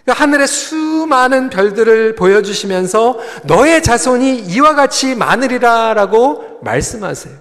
그러니까 0.05 0.23
하늘의 0.23 0.47
수많은 0.47 1.49
별들을 1.49 2.15
보여주시면서 2.15 3.19
너의 3.43 3.83
자손이 3.83 4.37
이와 4.37 4.75
같이 4.75 5.15
많으리라 5.15 5.93
라고 5.93 6.59
말씀하세요. 6.61 7.33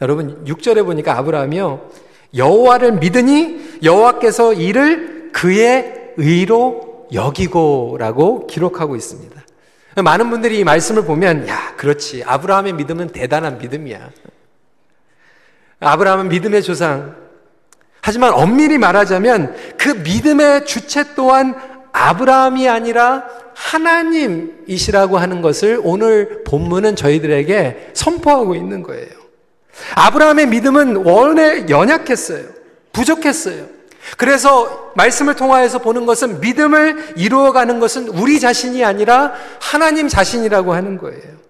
여러분 0.00 0.44
6절에 0.46 0.84
보니까 0.84 1.16
아브라함이요 1.18 1.90
여호와를 2.34 2.92
믿으니 2.94 3.78
여호와께서 3.82 4.54
이를 4.54 5.30
그의 5.32 6.01
의로 6.16 7.06
여기고라고 7.12 8.46
기록하고 8.46 8.96
있습니다. 8.96 9.40
많은 10.02 10.30
분들이 10.30 10.58
이 10.58 10.64
말씀을 10.64 11.04
보면 11.04 11.48
야 11.48 11.74
그렇지 11.76 12.24
아브라함의 12.24 12.72
믿음은 12.74 13.08
대단한 13.08 13.58
믿음이야. 13.58 14.10
아브라함은 15.80 16.28
믿음의 16.28 16.62
조상. 16.62 17.16
하지만 18.00 18.32
엄밀히 18.32 18.78
말하자면 18.78 19.54
그 19.76 19.88
믿음의 19.90 20.66
주체 20.66 21.14
또한 21.14 21.54
아브라함이 21.92 22.68
아니라 22.68 23.24
하나님이시라고 23.54 25.18
하는 25.18 25.42
것을 25.42 25.80
오늘 25.84 26.42
본문은 26.44 26.96
저희들에게 26.96 27.90
선포하고 27.92 28.54
있는 28.54 28.82
거예요. 28.82 29.10
아브라함의 29.94 30.46
믿음은 30.48 30.96
원래 30.96 31.66
연약했어요. 31.68 32.44
부족했어요. 32.92 33.66
그래서 34.16 34.92
말씀을 34.94 35.34
통하여서 35.36 35.78
보는 35.78 36.06
것은 36.06 36.40
믿음을 36.40 37.14
이루어가는 37.16 37.80
것은 37.80 38.08
우리 38.08 38.40
자신이 38.40 38.84
아니라 38.84 39.32
하나님 39.60 40.08
자신이라고 40.08 40.74
하는 40.74 40.98
거예요. 40.98 41.42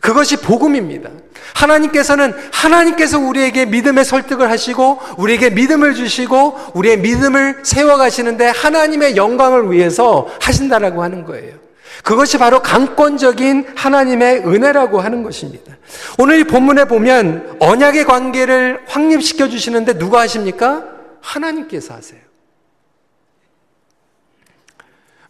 그것이 0.00 0.36
복음입니다. 0.38 1.10
하나님께서는 1.54 2.34
하나님께서 2.52 3.18
우리에게 3.18 3.66
믿음의 3.66 4.04
설득을 4.04 4.50
하시고 4.50 4.98
우리에게 5.16 5.50
믿음을 5.50 5.94
주시고 5.94 6.58
우리의 6.74 6.98
믿음을 6.98 7.60
세워 7.62 7.96
가시는데 7.96 8.46
하나님의 8.48 9.16
영광을 9.16 9.70
위해서 9.70 10.28
하신다라고 10.40 11.02
하는 11.02 11.24
거예요. 11.24 11.54
그것이 12.02 12.36
바로 12.36 12.62
강권적인 12.62 13.66
하나님의 13.76 14.38
은혜라고 14.38 15.00
하는 15.00 15.22
것입니다. 15.22 15.76
오늘 16.18 16.40
이 16.40 16.44
본문에 16.44 16.86
보면 16.86 17.58
언약의 17.60 18.04
관계를 18.06 18.80
확립시켜 18.86 19.48
주시는데 19.48 19.98
누가 19.98 20.20
하십니까? 20.20 20.91
하나님께서 21.22 21.94
하세요. 21.94 22.20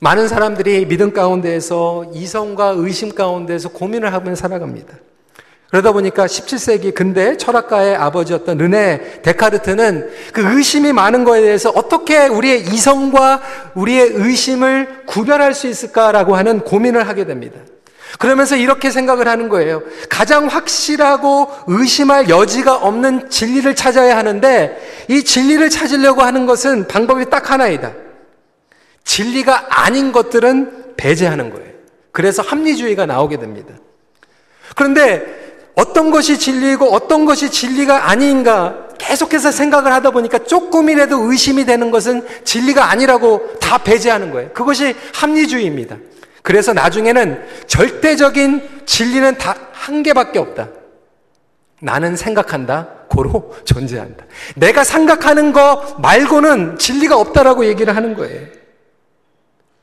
많은 0.01 0.27
사람들이 0.27 0.87
믿음 0.87 1.13
가운데에서 1.13 2.11
이성과 2.13 2.75
의심 2.77 3.15
가운데에서 3.15 3.69
고민을 3.69 4.13
하며 4.13 4.35
살아갑니다. 4.35 4.97
그러다 5.71 5.93
보니까 5.93 6.27
17세기 6.27 6.93
근대 6.93 7.37
철학가의 7.37 7.97
아버지였던 7.97 8.59
르네 8.59 9.23
데카르트는 9.23 10.11
그 10.33 10.57
의심이 10.57 10.93
많은 10.93 11.25
거에 11.25 11.41
대해서 11.41 11.71
어떻게 11.71 12.27
우리의 12.27 12.63
이성과 12.63 13.41
우리의 13.75 14.11
의심을 14.13 15.07
구별할 15.07 15.55
수 15.55 15.69
있을까라고 15.69 16.37
하는 16.37 16.61
고민을 16.61 17.09
하게 17.09 17.25
됩니다. 17.25 17.59
그러면서 18.19 18.57
이렇게 18.57 18.91
생각을 18.91 19.29
하는 19.29 19.49
거예요. 19.49 19.83
가장 20.09 20.47
확실하고 20.47 21.51
의심할 21.67 22.29
여지가 22.29 22.77
없는 22.77 23.31
진리를 23.31 23.75
찾아야 23.75 24.17
하는데 24.17 25.07
이 25.09 25.23
진리를 25.25 25.69
찾으려고 25.71 26.23
하는 26.23 26.47
것은 26.47 26.89
방법이 26.89 27.31
딱 27.31 27.51
하나이다. 27.51 27.93
진리가 29.05 29.67
아닌 29.69 30.13
것들은 30.13 30.95
배제하는 30.97 31.51
거예요. 31.51 31.73
그래서 32.13 32.43
합리주의가 32.43 33.07
나오게 33.07 33.39
됩니다. 33.39 33.75
그런데 34.77 35.43
어떤 35.75 36.11
것이 36.11 36.39
진리이고 36.39 36.93
어떤 36.93 37.25
것이 37.25 37.51
진리가 37.51 38.11
아닌가 38.11 38.89
계속해서 38.99 39.51
생각을 39.51 39.93
하다 39.93 40.11
보니까 40.11 40.39
조금이라도 40.41 41.31
의심이 41.31 41.65
되는 41.65 41.91
것은 41.91 42.27
진리가 42.45 42.91
아니라고 42.91 43.59
다 43.59 43.79
배제하는 43.79 44.31
거예요. 44.31 44.51
그것이 44.53 44.95
합리주의입니다. 45.15 45.97
그래서 46.43 46.73
나중에는 46.73 47.67
절대적인 47.67 48.85
진리는 48.87 49.39
다 49.39 49.73
한 49.83 50.05
개밖에 50.05 50.39
없다. 50.39 50.69
나는 51.81 52.15
생각한다. 52.15 52.89
고로 53.09 53.57
존재한다. 53.65 54.25
내가 54.55 54.85
생각하는 54.85 55.53
거 55.53 55.97
말고는 56.01 56.79
진리가 56.79 57.19
없다라고 57.19 57.67
얘기를 57.67 57.95
하는 57.97 58.15
거예요. 58.15 58.47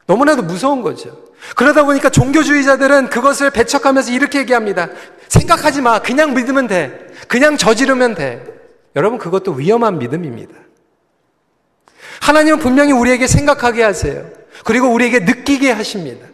너무나도 0.06 0.44
무서운 0.44 0.82
거죠. 0.82 1.26
그러다 1.58 1.84
보니까 1.84 2.10
종교주의자들은 2.10 3.10
그것을 3.10 3.52
배척하면서 3.52 4.12
이렇게 4.14 4.40
얘기합니다. 4.40 4.88
생각하지 5.28 5.82
마. 5.82 6.00
그냥 6.00 6.34
믿으면 6.34 6.68
돼. 6.68 7.08
그냥 7.28 7.58
저지르면 7.58 8.16
돼. 8.16 8.42
여러분, 8.96 9.20
그것도 9.20 9.52
위험한 9.52 10.00
믿음입니다. 10.00 10.54
하나님은 12.22 12.60
분명히 12.60 12.94
우리에게 12.94 13.28
생각하게 13.28 13.84
하세요. 13.84 14.26
그리고 14.64 14.88
우리에게 14.88 15.20
느끼게 15.20 15.72
하십니다. 15.72 16.26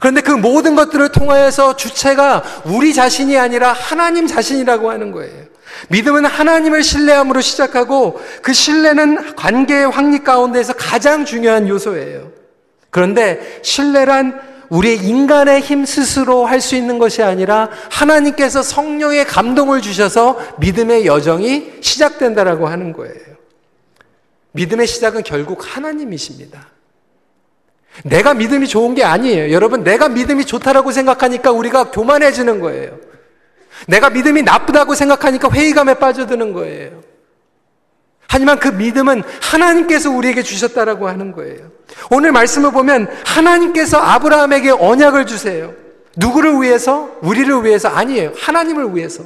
그런데 0.00 0.20
그 0.20 0.30
모든 0.30 0.74
것들을 0.74 1.08
통하여서 1.10 1.76
주체가 1.76 2.42
우리 2.64 2.92
자신이 2.94 3.38
아니라 3.38 3.72
하나님 3.72 4.26
자신이라고 4.26 4.90
하는 4.90 5.10
거예요. 5.12 5.44
믿음은 5.88 6.24
하나님을 6.24 6.82
신뢰함으로 6.82 7.40
시작하고 7.40 8.20
그 8.42 8.52
신뢰는 8.52 9.36
관계의 9.36 9.90
확립 9.90 10.24
가운데서 10.24 10.74
가장 10.74 11.24
중요한 11.24 11.68
요소예요. 11.68 12.32
그런데 12.90 13.60
신뢰란 13.62 14.40
우리 14.68 14.96
인간의 14.96 15.60
힘 15.60 15.84
스스로 15.84 16.44
할 16.44 16.60
수 16.60 16.74
있는 16.74 16.98
것이 16.98 17.22
아니라 17.22 17.70
하나님께서 17.90 18.62
성령의 18.62 19.26
감동을 19.26 19.80
주셔서 19.80 20.38
믿음의 20.58 21.06
여정이 21.06 21.74
시작된다라고 21.80 22.66
하는 22.66 22.92
거예요. 22.92 23.36
믿음의 24.52 24.86
시작은 24.86 25.22
결국 25.22 25.76
하나님이십니다. 25.76 26.75
내가 28.04 28.34
믿음이 28.34 28.66
좋은 28.66 28.94
게 28.94 29.04
아니에요. 29.04 29.52
여러분, 29.52 29.84
내가 29.84 30.08
믿음이 30.08 30.44
좋다라고 30.44 30.92
생각하니까 30.92 31.52
우리가 31.52 31.90
교만해지는 31.90 32.60
거예요. 32.60 32.98
내가 33.86 34.10
믿음이 34.10 34.42
나쁘다고 34.42 34.94
생각하니까 34.94 35.50
회의감에 35.50 35.94
빠져드는 35.94 36.52
거예요. 36.52 37.02
하지만 38.28 38.58
그 38.58 38.68
믿음은 38.68 39.22
하나님께서 39.40 40.10
우리에게 40.10 40.42
주셨다라고 40.42 41.08
하는 41.08 41.32
거예요. 41.32 41.70
오늘 42.10 42.32
말씀을 42.32 42.72
보면 42.72 43.08
하나님께서 43.24 43.98
아브라함에게 43.98 44.70
언약을 44.70 45.26
주세요. 45.26 45.74
누구를 46.16 46.60
위해서? 46.60 47.10
우리를 47.22 47.64
위해서 47.64 47.88
아니에요. 47.88 48.32
하나님을 48.36 48.96
위해서. 48.96 49.22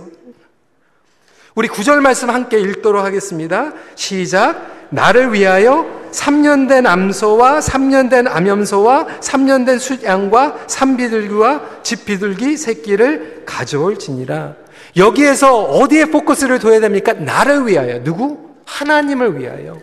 우리 1.55 1.69
구절 1.69 2.01
말씀 2.01 2.31
함께 2.31 2.61
읽도록 2.61 3.05
하겠습니다. 3.05 3.73
시작. 3.95 4.80
나를 4.91 5.33
위하여 5.33 6.01
3년 6.13 6.69
된 6.69 6.87
암소와 6.87 7.61
3년 7.61 8.11
된 8.11 8.27
암염소와 8.27 9.07
3년 9.21 9.65
된 9.65 9.79
숫양과 9.79 10.65
산비둘기와 10.67 11.83
집비둘기 11.83 12.57
새끼를 12.57 13.43
가져올지니라. 13.47 14.55
여기에서 14.97 15.57
어디에 15.63 16.07
포커스를 16.07 16.59
둬야 16.59 16.81
됩니까? 16.81 17.13
나를 17.13 17.67
위하여. 17.67 18.03
누구? 18.03 18.39
하나님을 18.67 19.39
위하여. 19.39 19.79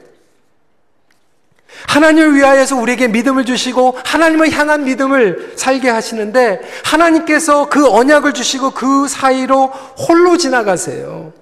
하나님을 1.88 2.36
위하여서 2.36 2.76
우리에게 2.76 3.08
믿음을 3.08 3.46
주시고 3.46 3.98
하나님을 4.04 4.52
향한 4.52 4.84
믿음을 4.84 5.54
살게 5.56 5.90
하시는데 5.90 6.62
하나님께서 6.84 7.70
그 7.70 7.88
언약을 7.88 8.34
주시고 8.34 8.72
그 8.72 9.08
사이로 9.08 9.68
홀로 9.68 10.38
지나가세요. 10.38 11.34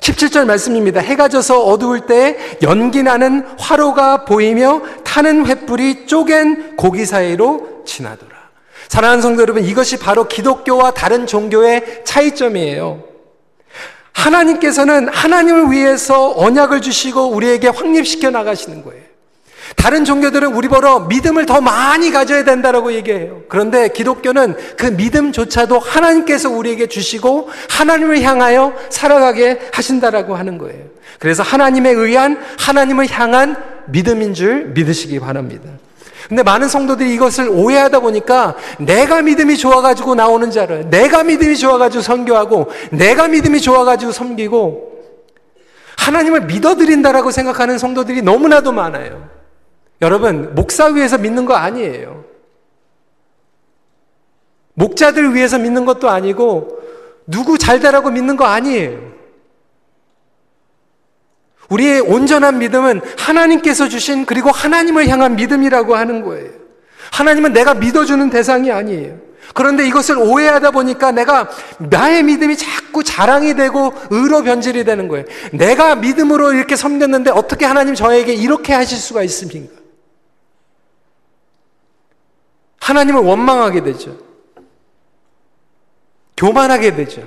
17절 0.00 0.46
말씀입니다. 0.46 1.00
해가 1.00 1.28
져서 1.28 1.64
어두울 1.64 2.00
때 2.00 2.36
연기 2.62 3.02
나는 3.02 3.46
화로가 3.58 4.24
보이며 4.24 4.82
타는 5.04 5.44
횃불이 5.44 6.06
쪼갠 6.06 6.76
고기 6.76 7.04
사이로 7.04 7.82
지나더라. 7.84 8.38
사랑하는 8.88 9.22
성도 9.22 9.42
여러분, 9.42 9.64
이것이 9.64 9.98
바로 9.98 10.28
기독교와 10.28 10.92
다른 10.92 11.26
종교의 11.26 12.02
차이점이에요. 12.04 13.04
하나님께서는 14.12 15.08
하나님을 15.08 15.70
위해서 15.72 16.32
언약을 16.36 16.80
주시고 16.80 17.28
우리에게 17.28 17.68
확립시켜 17.68 18.30
나가시는 18.30 18.82
거예요. 18.84 19.07
다른 19.76 20.04
종교들은 20.04 20.54
우리 20.54 20.68
보러 20.68 21.00
믿음을 21.00 21.46
더 21.46 21.60
많이 21.60 22.10
가져야 22.10 22.44
된다라고 22.44 22.92
얘기해요. 22.92 23.42
그런데 23.48 23.88
기독교는 23.88 24.56
그 24.76 24.86
믿음조차도 24.86 25.78
하나님께서 25.78 26.50
우리에게 26.50 26.86
주시고 26.86 27.50
하나님을 27.70 28.22
향하여 28.22 28.74
살아가게 28.90 29.60
하신다라고 29.72 30.34
하는 30.34 30.58
거예요. 30.58 30.84
그래서 31.18 31.42
하나님에 31.42 31.90
의한 31.90 32.40
하나님을 32.58 33.10
향한 33.10 33.56
믿음인 33.86 34.34
줄 34.34 34.66
믿으시기 34.66 35.20
바랍니다. 35.20 35.70
근데 36.28 36.42
많은 36.42 36.68
성도들이 36.68 37.14
이것을 37.14 37.48
오해하다 37.48 38.00
보니까 38.00 38.54
내가 38.78 39.22
믿음이 39.22 39.56
좋아가지고 39.56 40.14
나오는 40.14 40.50
자를, 40.50 40.90
내가 40.90 41.24
믿음이 41.24 41.56
좋아가지고 41.56 42.02
선교하고, 42.02 42.70
내가 42.90 43.28
믿음이 43.28 43.62
좋아가지고 43.62 44.12
섬기고, 44.12 44.98
하나님을 45.96 46.42
믿어드린다라고 46.42 47.30
생각하는 47.30 47.78
성도들이 47.78 48.20
너무나도 48.20 48.72
많아요. 48.72 49.37
여러분, 50.00 50.54
목사 50.54 50.86
위해서 50.86 51.18
믿는 51.18 51.44
거 51.44 51.54
아니에요. 51.54 52.24
목자들 54.74 55.34
위해서 55.34 55.58
믿는 55.58 55.84
것도 55.84 56.08
아니고, 56.08 56.78
누구 57.26 57.58
잘 57.58 57.80
되라고 57.80 58.10
믿는 58.10 58.36
거 58.36 58.44
아니에요. 58.44 59.08
우리의 61.68 62.00
온전한 62.00 62.58
믿음은 62.58 63.02
하나님께서 63.18 63.88
주신 63.88 64.24
그리고 64.24 64.50
하나님을 64.50 65.08
향한 65.08 65.36
믿음이라고 65.36 65.96
하는 65.96 66.22
거예요. 66.22 66.50
하나님은 67.12 67.52
내가 67.52 67.74
믿어주는 67.74 68.30
대상이 68.30 68.70
아니에요. 68.72 69.18
그런데 69.54 69.86
이것을 69.86 70.18
오해하다 70.18 70.70
보니까 70.70 71.10
내가 71.10 71.48
나의 71.78 72.22
믿음이 72.22 72.56
자꾸 72.56 73.02
자랑이 73.02 73.54
되고 73.54 73.92
의로 74.10 74.42
변질이 74.42 74.84
되는 74.84 75.08
거예요. 75.08 75.24
내가 75.52 75.94
믿음으로 75.96 76.52
이렇게 76.52 76.76
섬겼는데 76.76 77.30
어떻게 77.30 77.64
하나님 77.64 77.94
저에게 77.94 78.34
이렇게 78.34 78.72
하실 78.72 78.98
수가 78.98 79.22
있습니까? 79.24 79.77
하나님을 82.88 83.20
원망하게 83.20 83.82
되죠. 83.82 84.16
교만하게 86.38 86.94
되죠. 86.94 87.22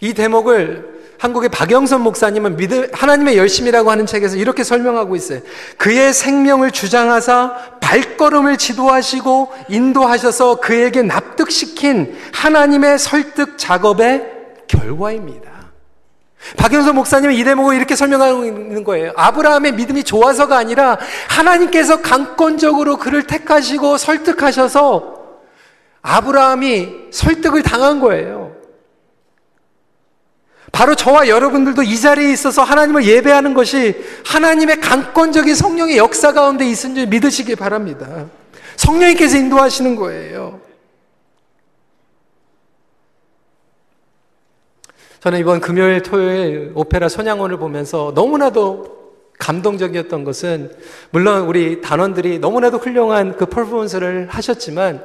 이 0.00 0.12
대목을 0.12 0.98
한국의 1.18 1.48
박영선 1.48 2.02
목사님은 2.02 2.56
믿음, 2.56 2.88
하나님의 2.92 3.38
열심이라고 3.38 3.90
하는 3.90 4.04
책에서 4.04 4.36
이렇게 4.36 4.64
설명하고 4.64 5.16
있어요. 5.16 5.40
그의 5.78 6.12
생명을 6.12 6.70
주장하사 6.70 7.78
발걸음을 7.80 8.58
지도하시고 8.58 9.52
인도하셔서 9.70 10.60
그에게 10.60 11.02
납득시킨 11.02 12.16
하나님의 12.34 12.98
설득 12.98 13.56
작업의 13.56 14.30
결과입니다. 14.68 15.57
박영선 16.56 16.94
목사님은 16.94 17.34
이 17.34 17.44
대목을 17.44 17.76
이렇게 17.76 17.94
설명하고 17.96 18.44
있는 18.44 18.84
거예요. 18.84 19.12
아브라함의 19.16 19.72
믿음이 19.72 20.04
좋아서가 20.04 20.56
아니라 20.56 20.98
하나님께서 21.28 22.00
강권적으로 22.00 22.96
그를 22.96 23.26
택하시고 23.26 23.98
설득하셔서 23.98 25.18
아브라함이 26.00 27.08
설득을 27.10 27.62
당한 27.62 28.00
거예요. 28.00 28.56
바로 30.70 30.94
저와 30.94 31.28
여러분들도 31.28 31.82
이 31.82 31.98
자리에 31.98 32.30
있어서 32.32 32.62
하나님을 32.62 33.04
예배하는 33.04 33.54
것이 33.54 33.96
하나님의 34.24 34.80
강권적인 34.80 35.54
성령의 35.54 35.96
역사 35.96 36.32
가운데 36.32 36.66
있은 36.66 36.94
줄 36.94 37.06
믿으시기 37.06 37.56
바랍니다. 37.56 38.26
성령님께서 38.76 39.38
인도하시는 39.38 39.96
거예요. 39.96 40.60
저는 45.20 45.40
이번 45.40 45.60
금요일, 45.60 46.02
토요일 46.02 46.70
오페라 46.74 47.08
손양원을 47.08 47.56
보면서 47.58 48.12
너무나도 48.14 48.98
감동적이었던 49.38 50.24
것은 50.24 50.70
물론 51.10 51.42
우리 51.42 51.80
단원들이 51.80 52.38
너무나도 52.38 52.78
훌륭한 52.78 53.36
그 53.36 53.46
퍼포먼스를 53.46 54.28
하셨지만 54.30 55.02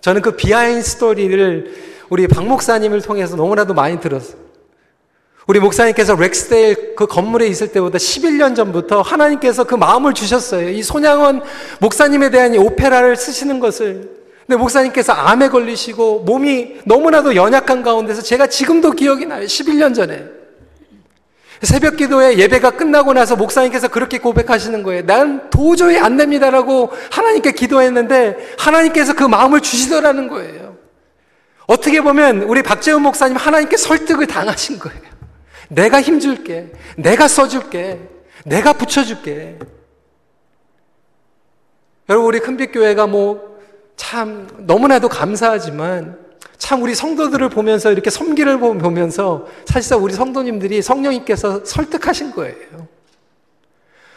저는 0.00 0.22
그 0.22 0.32
비하인 0.32 0.80
스토리를 0.82 1.74
우리 2.08 2.28
박 2.28 2.46
목사님을 2.46 3.02
통해서 3.02 3.36
너무나도 3.36 3.74
많이 3.74 4.00
들었어요. 4.00 4.48
우리 5.48 5.60
목사님께서 5.60 6.14
렉스데일 6.14 6.94
그 6.94 7.06
건물에 7.06 7.46
있을 7.46 7.72
때보다 7.72 7.98
11년 7.98 8.54
전부터 8.54 9.00
하나님께서 9.00 9.64
그 9.64 9.74
마음을 9.74 10.12
주셨어요. 10.12 10.68
이 10.68 10.82
손양원 10.82 11.42
목사님에 11.80 12.30
대한 12.30 12.54
이 12.54 12.58
오페라를 12.58 13.16
쓰시는 13.16 13.58
것을. 13.58 14.17
근데 14.48 14.56
목사님께서 14.60 15.12
암에 15.12 15.50
걸리시고 15.50 16.20
몸이 16.20 16.80
너무나도 16.86 17.36
연약한 17.36 17.82
가운데서 17.82 18.22
제가 18.22 18.46
지금도 18.46 18.92
기억이 18.92 19.26
나요. 19.26 19.44
11년 19.44 19.94
전에. 19.94 20.24
새벽 21.60 21.98
기도에 21.98 22.38
예배가 22.38 22.70
끝나고 22.70 23.12
나서 23.12 23.36
목사님께서 23.36 23.88
그렇게 23.88 24.16
고백하시는 24.16 24.82
거예요. 24.82 25.04
난 25.04 25.50
도저히 25.50 25.98
안 25.98 26.16
됩니다라고 26.16 26.90
하나님께 27.10 27.52
기도했는데 27.52 28.54
하나님께서 28.58 29.12
그 29.12 29.22
마음을 29.24 29.60
주시더라는 29.60 30.28
거예요. 30.28 30.78
어떻게 31.66 32.00
보면 32.00 32.44
우리 32.44 32.62
박재훈 32.62 33.02
목사님 33.02 33.36
하나님께 33.36 33.76
설득을 33.76 34.28
당하신 34.28 34.78
거예요. 34.78 35.02
내가 35.68 36.00
힘줄게. 36.00 36.72
내가 36.96 37.28
써줄게. 37.28 38.00
내가 38.46 38.72
붙여줄게. 38.72 39.58
여러분, 42.08 42.26
우리 42.26 42.40
큰빛교회가 42.40 43.06
뭐, 43.06 43.47
참, 43.98 44.48
너무나도 44.58 45.10
감사하지만, 45.10 46.16
참 46.56 46.82
우리 46.82 46.94
성도들을 46.94 47.50
보면서 47.50 47.92
이렇게 47.92 48.08
섬기를 48.08 48.58
보면서 48.58 49.46
사실상 49.66 50.02
우리 50.02 50.14
성도님들이 50.14 50.80
성령님께서 50.80 51.64
설득하신 51.64 52.30
거예요. 52.30 52.88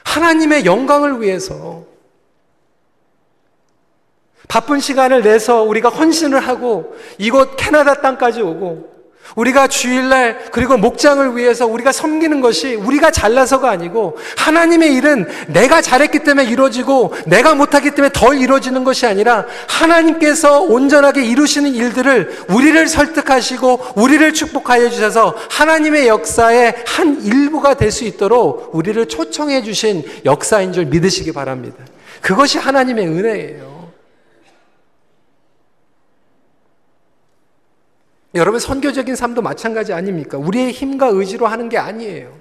하나님의 0.04 0.66
영광을 0.66 1.22
위해서 1.22 1.86
바쁜 4.48 4.80
시간을 4.80 5.24
내서 5.24 5.64
우리가 5.64 5.90
헌신을 5.90 6.40
하고 6.40 6.96
이곳 7.18 7.56
캐나다 7.56 8.02
땅까지 8.02 8.42
오고 8.42 8.92
우리가 9.36 9.68
주일날 9.68 10.46
그리고 10.52 10.78
목장을 10.78 11.38
위해서 11.38 11.68
우리가 11.68 11.92
섬기는 11.92 12.42
것이 12.42 12.76
우리가 12.76 13.12
잘나서가 13.12 13.70
아니고 13.70 14.18
하나님의 14.38 14.96
일은 14.96 15.28
내가 15.48 15.82
잘했기 15.82 16.20
때문에 16.20 16.50
이루어지고 16.50 17.14
내가 17.28 17.54
못하기 17.54 17.92
때문에 17.92 18.12
덜 18.14 18.40
이루어지는 18.40 18.84
것이 18.84 19.06
아니라 19.06 19.46
하나님께서 19.68 20.62
온전하게 20.62 21.24
이루시는 21.24 21.74
일들을 21.76 22.46
우리를 22.50 22.88
설득하시고 22.88 23.80
우리를 23.96 24.34
축복하여 24.34 24.90
주셔서 24.90 25.36
하나님의 25.50 26.08
역사의 26.08 26.76
한 26.88 27.22
일부가 27.24 27.76
될 27.76 27.92
수 27.92 28.06
있도록 28.06 28.70
우리를 28.74 29.06
초청해 29.08 29.64
주신 29.64 30.04
역사인 30.24 30.72
줄 30.74 30.86
믿으시기 30.86 31.34
바랍니다. 31.34 31.76
그것이 32.22 32.58
하나님의 32.58 33.08
은혜예요. 33.08 33.71
여러분 38.34 38.60
선교적인 38.60 39.16
삶도 39.16 39.42
마찬가지 39.42 39.94
아닙니까? 39.94 40.38
우리의 40.38 40.72
힘과 40.72 41.08
의지로 41.08 41.48
하는 41.48 41.68
게 41.68 41.78
아니에요. 41.78 42.40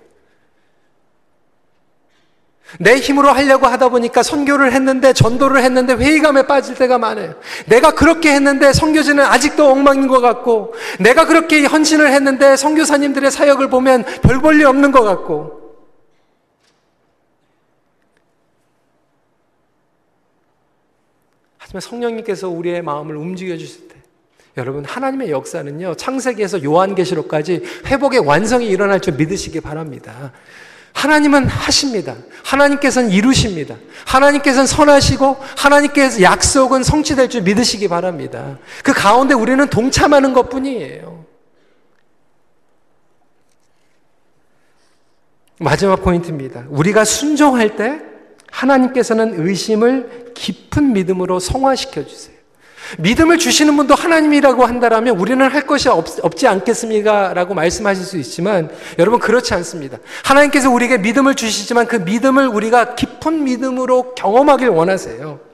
내 2.79 2.96
힘으로 2.96 3.31
하려고 3.31 3.66
하다 3.66 3.88
보니까 3.88 4.22
선교를 4.22 4.72
했는데 4.72 5.12
전도를 5.12 5.62
했는데 5.62 5.94
회의감에 5.94 6.46
빠질 6.46 6.76
때가 6.76 6.98
많아요. 6.98 7.35
내가 7.66 7.94
그렇게 7.94 8.33
했는데 8.33 8.72
선교지는 8.72 9.24
아직도 9.24 9.68
엉망인 9.68 10.07
것 10.07 10.20
같고 10.20 10.74
내가 11.00 11.26
그렇게 11.26 11.64
헌신을 11.64 12.12
했는데 12.12 12.57
선교사님들의 12.57 13.31
사역을 13.33 13.70
보면 13.70 14.05
별 14.22 14.40
볼일 14.40 14.66
없는 14.66 14.92
것 14.92 15.03
같고 15.03 15.59
하지만 21.59 21.81
성령님께서 21.81 22.48
우리의 22.48 22.83
마음을 22.83 23.16
움직여 23.16 23.57
주실 23.57 23.88
때 23.88 23.99
여러분 24.61 24.85
하나님의 24.85 25.31
역사는요 25.31 25.94
창세기에서 25.94 26.62
요한계시록까지 26.62 27.62
회복의 27.87 28.20
완성이 28.20 28.68
일어날 28.68 29.01
줄 29.01 29.14
믿으시기 29.14 29.61
바랍니다. 29.61 30.33
하나님은 30.92 31.46
하십니다. 31.46 32.14
하나님께서는 32.44 33.11
이루십니다. 33.11 33.77
하나님께서는 34.07 34.66
선하시고 34.66 35.37
하나님께서 35.57 36.20
약속은 36.20 36.83
성취될 36.83 37.31
줄 37.31 37.42
믿으시기 37.42 37.88
바랍니다. 37.88 38.59
그 38.85 38.92
가운데 38.92 39.35
우리는 39.35 39.66
동참하는 39.68 40.33
것 40.33 40.51
뿐이에요. 40.51 41.25
마지막 45.59 46.03
포인트입니다. 46.03 46.64
우리가 46.68 47.05
순종할 47.05 47.77
때 47.77 48.01
하나님께서는 48.51 49.46
의심을 49.46 50.33
깊은 50.35 50.92
믿음으로 50.92 51.38
성화시켜 51.38 52.07
주세요. 52.07 52.39
믿음을 52.98 53.38
주시는 53.38 53.76
분도 53.76 53.94
하나님이라고 53.94 54.64
한다면 54.64 55.18
우리는 55.18 55.48
할 55.48 55.66
것이 55.66 55.88
없, 55.88 56.37
지 56.37 56.46
않겠습니까? 56.46 57.35
라고 57.35 57.55
말씀하실 57.55 58.05
수 58.05 58.16
있지만 58.18 58.70
여러분 58.98 59.20
그렇지 59.20 59.55
않습니다. 59.55 59.98
하나님께서 60.24 60.70
우리에게 60.70 60.98
믿음을 60.98 61.35
주시지만 61.35 61.87
그 61.87 61.96
믿음을 61.96 62.48
우리가 62.48 62.94
깊은 62.94 63.44
믿음으로 63.44 64.14
경험하길 64.14 64.68
원하세요. 64.68 65.50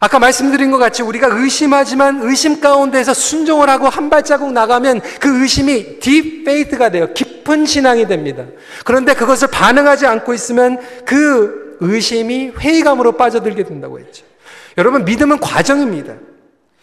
아까 0.00 0.18
말씀드린 0.20 0.70
것 0.70 0.78
같이 0.78 1.02
우리가 1.02 1.28
의심하지만 1.30 2.20
의심 2.22 2.60
가운데서 2.60 3.14
순종을 3.14 3.68
하고 3.68 3.88
한 3.88 4.10
발자국 4.10 4.52
나가면 4.52 5.00
그 5.20 5.42
의심이 5.42 5.98
deep 5.98 6.42
faith가 6.42 6.90
돼요. 6.90 7.12
깊은 7.14 7.66
신앙이 7.66 8.06
됩니다. 8.06 8.44
그런데 8.84 9.14
그것을 9.14 9.48
반응하지 9.48 10.06
않고 10.06 10.34
있으면 10.34 10.78
그 11.04 11.76
의심이 11.80 12.52
회의감으로 12.58 13.12
빠져들게 13.12 13.64
된다고 13.64 13.98
했죠. 13.98 14.27
여러분, 14.78 15.04
믿음은 15.04 15.40
과정입니다. 15.40 16.14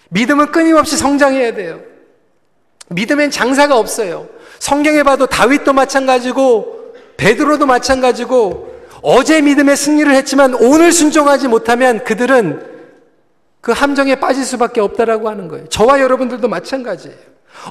믿음은 0.10 0.52
끊임없이 0.52 0.98
성장해야 0.98 1.56
돼요. 1.56 1.80
믿음엔 2.90 3.32
장사가 3.32 3.78
없어요. 3.78 4.28
성경에 4.60 5.04
봐도 5.04 5.26
다윗도 5.26 5.74
마찬가지고 5.74 6.94
베드로도 7.18 7.66
마찬가지고 7.66 8.76
어제 9.02 9.42
믿음의 9.42 9.76
승리를 9.78 10.12
했지만 10.14 10.54
오늘 10.56 10.92
순종하지 10.92 11.48
못하면 11.48 12.04
그들은 12.04 12.76
그 13.62 13.72
함정에 13.72 14.16
빠질 14.16 14.44
수밖에 14.44 14.82
없다라고 14.82 15.30
하는 15.30 15.48
거예요. 15.48 15.68
저와 15.70 16.00
여러분들도 16.00 16.48
마찬가지예요. 16.48 17.18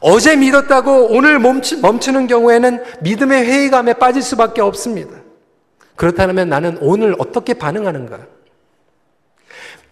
어제 0.00 0.34
믿었다고 0.34 1.08
오늘 1.10 1.38
멈추, 1.38 2.12
는 2.12 2.26
경우에는 2.26 2.82
믿음의 3.02 3.44
회의감에 3.44 3.94
빠질 3.94 4.22
수밖에 4.22 4.60
없습니다. 4.60 5.16
그렇다면 5.94 6.48
나는 6.48 6.78
오늘 6.80 7.14
어떻게 7.18 7.54
반응하는가? 7.54 8.18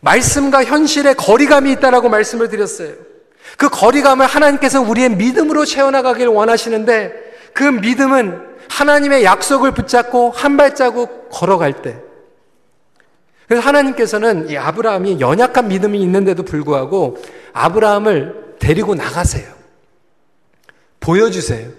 말씀과 0.02 0.64
현실에 0.64 1.14
거리감이 1.14 1.70
있다라고 1.72 2.08
말씀을 2.08 2.48
드렸어요. 2.48 2.92
그 3.56 3.68
거리감을 3.68 4.26
하나님께서 4.26 4.80
우리의 4.80 5.10
믿음으로 5.10 5.64
채워나가길 5.64 6.26
원하시는데 6.26 7.12
그 7.54 7.62
믿음은 7.62 8.52
하나님의 8.68 9.24
약속을 9.24 9.72
붙잡고 9.72 10.30
한 10.30 10.56
발자국 10.56 11.28
걸어갈 11.30 11.82
때 11.82 11.98
그래서 13.46 13.66
하나님께서는 13.66 14.48
이 14.48 14.56
아브라함이 14.56 15.20
연약한 15.20 15.68
믿음이 15.68 16.00
있는데도 16.02 16.42
불구하고 16.42 17.18
아브라함을 17.52 18.56
데리고 18.58 18.94
나가세요. 18.94 19.52
보여주세요. 21.00 21.70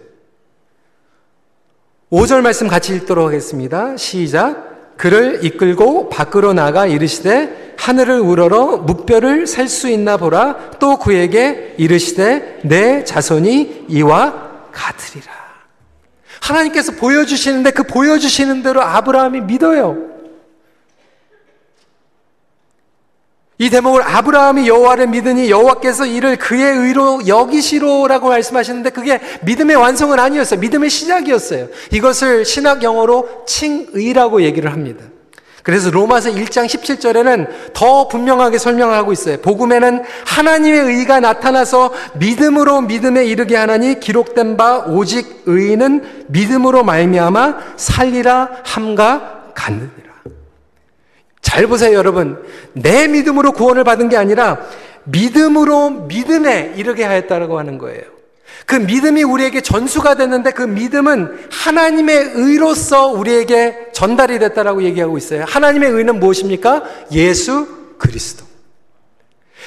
5절 2.11 2.41
말씀 2.41 2.67
같이 2.67 2.95
읽도록 2.95 3.25
하겠습니다. 3.25 3.97
시작. 3.97 4.72
그를 4.97 5.43
이끌고 5.43 6.09
밖으로 6.09 6.53
나가 6.53 6.85
이르시되 6.85 7.75
하늘을 7.77 8.19
우러러 8.19 8.77
묵별을 8.77 9.47
살수 9.47 9.89
있나 9.89 10.17
보라 10.17 10.71
또 10.79 10.97
그에게 10.97 11.75
이르시되 11.77 12.61
내 12.63 13.03
자손이 13.03 13.85
이와 13.89 14.51
같으리라. 14.71 15.31
하나님께서 16.41 16.93
보여주시는데 16.93 17.71
그 17.71 17.83
보여주시는 17.83 18.63
대로 18.63 18.81
아브라함이 18.81 19.41
믿어요. 19.41 20.12
이 23.59 23.69
대목을 23.69 24.01
아브라함이 24.03 24.67
여호와를 24.67 25.07
믿으니 25.07 25.49
여호와께서 25.49 26.05
이를 26.05 26.37
그의 26.37 26.75
의로 26.75 27.27
여기시로라고 27.27 28.29
말씀하시는데 28.29 28.89
그게 28.89 29.19
믿음의 29.43 29.75
완성은 29.75 30.19
아니었어요. 30.19 30.59
믿음의 30.59 30.89
시작이었어요. 30.89 31.67
이것을 31.91 32.45
신학 32.45 32.81
영어로 32.83 33.45
칭의라고 33.45 34.41
얘기를 34.41 34.71
합니다. 34.71 35.05
그래서 35.63 35.89
로마서 35.89 36.31
1장 36.31 36.65
17절에는 36.65 37.47
더 37.73 38.09
분명하게 38.09 38.57
설명하고 38.57 39.13
있어요. 39.13 39.37
복음에는 39.37 40.03
하나님의 40.25 40.81
의가 40.81 41.21
나타나서 41.21 41.93
믿음으로 42.15 42.81
믿음에 42.81 43.23
이르게 43.23 43.55
하나니 43.55 44.01
기록된 44.01 44.57
바 44.57 44.79
오직 44.79 45.43
의는 45.45 46.25
믿음으로 46.27 46.83
말미암아 46.83 47.75
살리라 47.77 48.49
함과 48.65 49.53
같느니라. 49.55 50.12
잘 51.43 51.67
보세요, 51.67 51.93
여러분. 51.93 52.43
내 52.73 53.07
믿음으로 53.07 53.51
구원을 53.51 53.83
받은 53.83 54.09
게 54.09 54.17
아니라 54.17 54.59
믿음으로 55.03 55.91
믿음에 56.07 56.73
이르게 56.75 57.03
하였다라고 57.03 57.59
하는 57.59 57.77
거예요. 57.77 58.01
그 58.65 58.75
믿음이 58.75 59.23
우리에게 59.23 59.61
전수가 59.61 60.15
됐는데 60.15 60.51
그 60.51 60.63
믿음은 60.63 61.47
하나님의 61.51 62.31
의로서 62.35 63.07
우리에게 63.09 63.89
전달이 63.91 64.39
됐다라고 64.39 64.83
얘기하고 64.83 65.17
있어요. 65.17 65.43
하나님의 65.47 65.91
의는 65.91 66.19
무엇입니까? 66.19 66.83
예수 67.11 67.67
그리스도. 67.99 68.45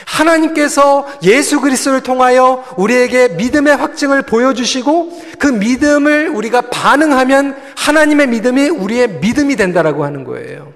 하나님께서 0.07 1.07
예수 1.23 1.61
그리스도를 1.61 2.03
통하여 2.03 2.65
우리에게 2.77 3.29
믿음의 3.29 3.77
확증을 3.77 4.23
보여주시고 4.23 5.23
그 5.39 5.47
믿음을 5.47 6.29
우리가 6.29 6.63
반응하면 6.63 7.57
하나님의 7.77 8.29
믿음이 8.29 8.69
우리의 8.69 9.21
믿음이 9.21 9.57
된다라고 9.57 10.05
하는 10.05 10.25
거예요. 10.25 10.76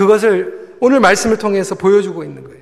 그것을 0.00 0.76
오늘 0.80 0.98
말씀을 0.98 1.36
통해서 1.36 1.74
보여주고 1.74 2.24
있는 2.24 2.42
거예요. 2.42 2.60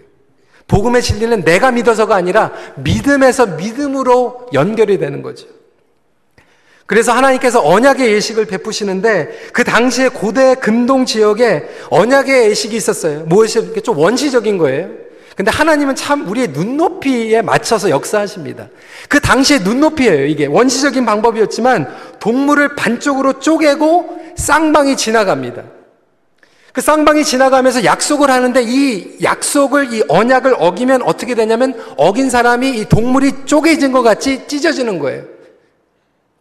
복음의 0.67 1.03
진리는 1.03 1.45
내가 1.45 1.71
믿어서가 1.71 2.17
아니라 2.17 2.51
믿음에서 2.79 3.47
믿음으로 3.47 4.49
연결이 4.55 4.99
되는 4.99 5.23
거죠. 5.23 5.47
그래서 6.87 7.13
하나님께서 7.13 7.65
언약의 7.65 8.13
예식을 8.13 8.47
베푸시는데 8.47 9.51
그 9.53 9.63
당시에 9.63 10.09
고대 10.09 10.57
근동 10.57 11.05
지역에 11.05 11.69
언약의 11.91 12.51
예식이 12.51 12.75
있었어요. 12.75 13.21
무엇이 13.27 13.83
좀 13.85 13.99
원시적인 13.99 14.59
거예요. 14.59 14.91
근데 15.37 15.53
하나님은 15.53 15.95
참 15.95 16.29
우리의 16.29 16.49
눈높이에 16.49 17.43
맞춰서 17.43 17.89
역사하십니다. 17.89 18.69
그 19.09 19.21
당시의 19.21 19.61
눈높이예요. 19.61 20.27
이게 20.27 20.47
원시적인 20.47 21.07
방법이었지만 21.07 21.87
동물을 22.19 22.75
반쪽으로 22.75 23.39
쪼개고 23.39 24.33
쌍방이 24.35 24.97
지나갑니다. 24.97 25.78
그 26.79 26.83
쌍방이 26.83 27.25
지나가면서 27.25 27.83
약속을 27.83 28.31
하는데 28.31 28.63
이 28.63 29.17
약속을, 29.21 29.93
이 29.93 30.05
언약을 30.07 30.55
어기면 30.61 31.03
어떻게 31.03 31.35
되냐면 31.35 31.75
어긴 31.97 32.31
사람이 32.31 32.71
이 32.71 32.85
동물이 32.85 33.47
쪼개진 33.47 33.91
것 33.91 34.03
같이 34.03 34.47
찢어지는 34.47 35.01
거예요. 35.01 35.25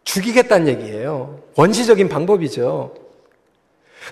죽이겠다는 0.04 0.68
얘기예요. 0.68 1.40
원시적인 1.56 2.08
방법이죠. 2.08 2.94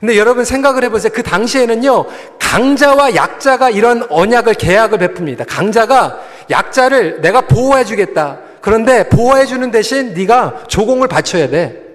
근데 0.00 0.18
여러분 0.18 0.44
생각을 0.44 0.82
해보세요. 0.82 1.12
그 1.14 1.22
당시에는요, 1.22 2.06
강자와 2.40 3.14
약자가 3.14 3.70
이런 3.70 4.04
언약을 4.10 4.54
계약을 4.54 4.98
베풉니다. 4.98 5.44
강자가 5.46 6.20
약자를 6.50 7.20
내가 7.20 7.42
보호해주겠다. 7.42 8.40
그런데 8.60 9.08
보호해주는 9.08 9.70
대신 9.70 10.12
네가 10.12 10.64
조공을 10.66 11.06
바쳐야 11.06 11.48
돼. 11.48 11.85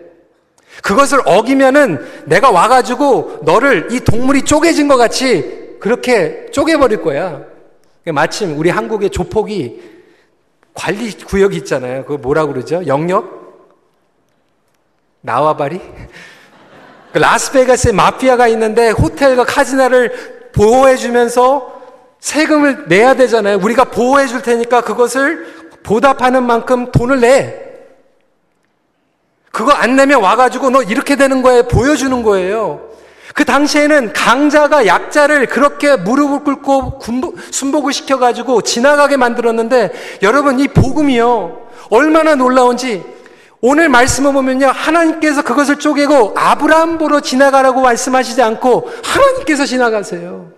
그것을 0.81 1.21
어기면은 1.25 2.05
내가 2.25 2.51
와가지고 2.51 3.39
너를 3.43 3.89
이 3.91 3.99
동물이 3.99 4.43
쪼개진 4.43 4.87
것 4.87 4.97
같이 4.97 5.77
그렇게 5.79 6.47
쪼개버릴 6.51 7.01
거야. 7.01 7.41
마침 8.05 8.57
우리 8.57 8.69
한국의 8.69 9.09
조폭이 9.09 9.81
관리 10.73 11.11
구역이 11.11 11.57
있잖아요. 11.57 12.03
그거 12.05 12.17
뭐라 12.17 12.45
그러죠? 12.45 12.85
영역? 12.87 13.41
나와바리? 15.21 15.79
그 17.13 17.17
라스베가스에 17.17 17.91
마피아가 17.91 18.47
있는데 18.47 18.89
호텔과 18.89 19.43
카지나를 19.43 20.49
보호해주면서 20.53 21.81
세금을 22.19 22.85
내야 22.87 23.15
되잖아요. 23.15 23.59
우리가 23.61 23.85
보호해줄 23.85 24.41
테니까 24.41 24.81
그것을 24.81 25.45
보답하는 25.83 26.43
만큼 26.43 26.91
돈을 26.91 27.19
내. 27.19 27.70
그거 29.51 29.71
안 29.71 29.95
내면 29.95 30.21
와가지고 30.21 30.69
너 30.69 30.81
이렇게 30.81 31.15
되는 31.15 31.41
거에 31.41 31.63
보여주는 31.63 32.23
거예요. 32.23 32.81
그 33.33 33.45
당시에는 33.45 34.13
강자가 34.13 34.87
약자를 34.87 35.47
그렇게 35.47 35.95
무릎을 35.95 36.43
꿇고 36.43 36.99
순복을 37.51 37.93
시켜가지고 37.93 38.61
지나가게 38.61 39.17
만들었는데 39.17 40.19
여러분 40.21 40.59
이 40.59 40.67
복음이요. 40.67 41.69
얼마나 41.89 42.35
놀라운지 42.35 43.03
오늘 43.61 43.89
말씀을 43.89 44.33
보면요. 44.33 44.67
하나님께서 44.67 45.43
그것을 45.43 45.77
쪼개고 45.77 46.33
아브라함 46.35 46.97
보러 46.97 47.19
지나가라고 47.19 47.81
말씀하시지 47.81 48.41
않고 48.41 48.91
하나님께서 49.03 49.65
지나가세요. 49.65 50.51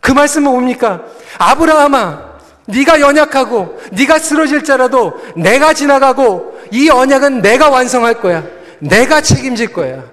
그 0.00 0.10
말씀은 0.10 0.50
뭡니까? 0.50 1.02
아브라함아, 1.38 2.32
네가 2.66 3.00
연약하고 3.00 3.78
네가 3.92 4.18
쓰러질 4.18 4.64
자라도 4.64 5.14
내가 5.36 5.74
지나가고 5.74 6.51
이 6.72 6.88
언약은 6.88 7.42
내가 7.42 7.68
완성할 7.68 8.20
거야. 8.20 8.44
내가 8.80 9.20
책임질 9.20 9.72
거야. 9.72 10.10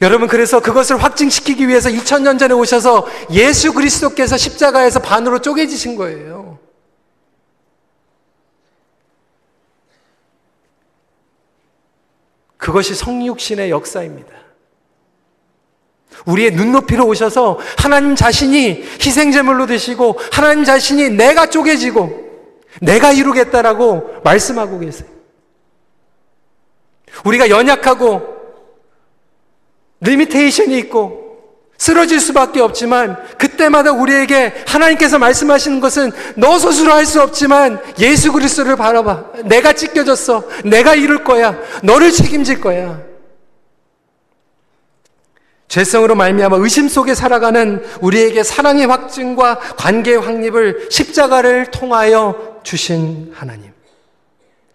여러분 0.00 0.28
그래서 0.28 0.60
그것을 0.60 1.02
확증시키기 1.02 1.68
위해서 1.68 1.88
2000년 1.90 2.38
전에 2.38 2.54
오셔서 2.54 3.06
예수 3.32 3.72
그리스도께서 3.72 4.36
십자가에서 4.36 5.00
반으로 5.00 5.40
쪼개지신 5.40 5.96
거예요. 5.96 6.58
그것이 12.56 12.94
성육신의 12.94 13.70
역사입니다. 13.70 14.28
우리의 16.26 16.52
눈높이로 16.52 17.06
오셔서 17.06 17.58
하나님 17.78 18.14
자신이 18.14 18.84
희생제물로 19.00 19.66
되시고 19.66 20.18
하나님 20.32 20.64
자신이 20.64 21.10
내가 21.10 21.46
쪼개지고 21.46 22.26
내가 22.80 23.12
이루겠다라고 23.12 24.20
말씀하고 24.24 24.78
계세요. 24.80 25.15
우리가 27.26 27.50
연약하고 27.50 28.36
limitation이 30.00 30.78
있고 30.78 31.24
쓰러질 31.78 32.20
수밖에 32.20 32.60
없지만 32.60 33.16
그때마다 33.36 33.92
우리에게 33.92 34.54
하나님께서 34.66 35.18
말씀하시는 35.18 35.80
것은 35.80 36.10
너 36.36 36.58
스스로 36.58 36.92
할 36.92 37.04
수 37.04 37.20
없지만 37.20 37.80
예수 37.98 38.32
그리스도를 38.32 38.76
바라봐. 38.76 39.42
내가 39.44 39.72
찢겨졌어. 39.74 40.44
내가 40.64 40.94
이룰 40.94 41.22
거야. 41.22 41.58
너를 41.82 42.10
책임질 42.10 42.60
거야. 42.60 43.02
죄성으로 45.68 46.14
말미암아 46.14 46.56
의심 46.56 46.88
속에 46.88 47.14
살아가는 47.14 47.84
우리에게 48.00 48.42
사랑의 48.42 48.86
확증과 48.86 49.58
관계의 49.76 50.18
확립을 50.18 50.88
십자가를 50.90 51.66
통하여 51.70 52.60
주신 52.62 53.32
하나님. 53.34 53.72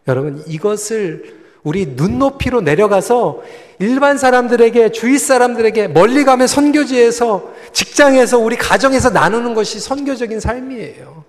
여러분 0.08 0.44
이것을 0.48 1.41
우리 1.64 1.86
눈높이로 1.96 2.62
내려가서 2.62 3.42
일반 3.80 4.18
사람들에게 4.18 4.92
주위 4.92 5.18
사람들에게 5.18 5.90
멀리 5.90 6.24
가면 6.24 6.48
선교지에서 6.48 7.52
직장에서 7.72 8.38
우리 8.40 8.56
가정에서 8.56 9.10
나누는 9.12 9.54
것이 9.54 9.80
선교적인 9.80 10.40
삶이에요. 10.40 11.24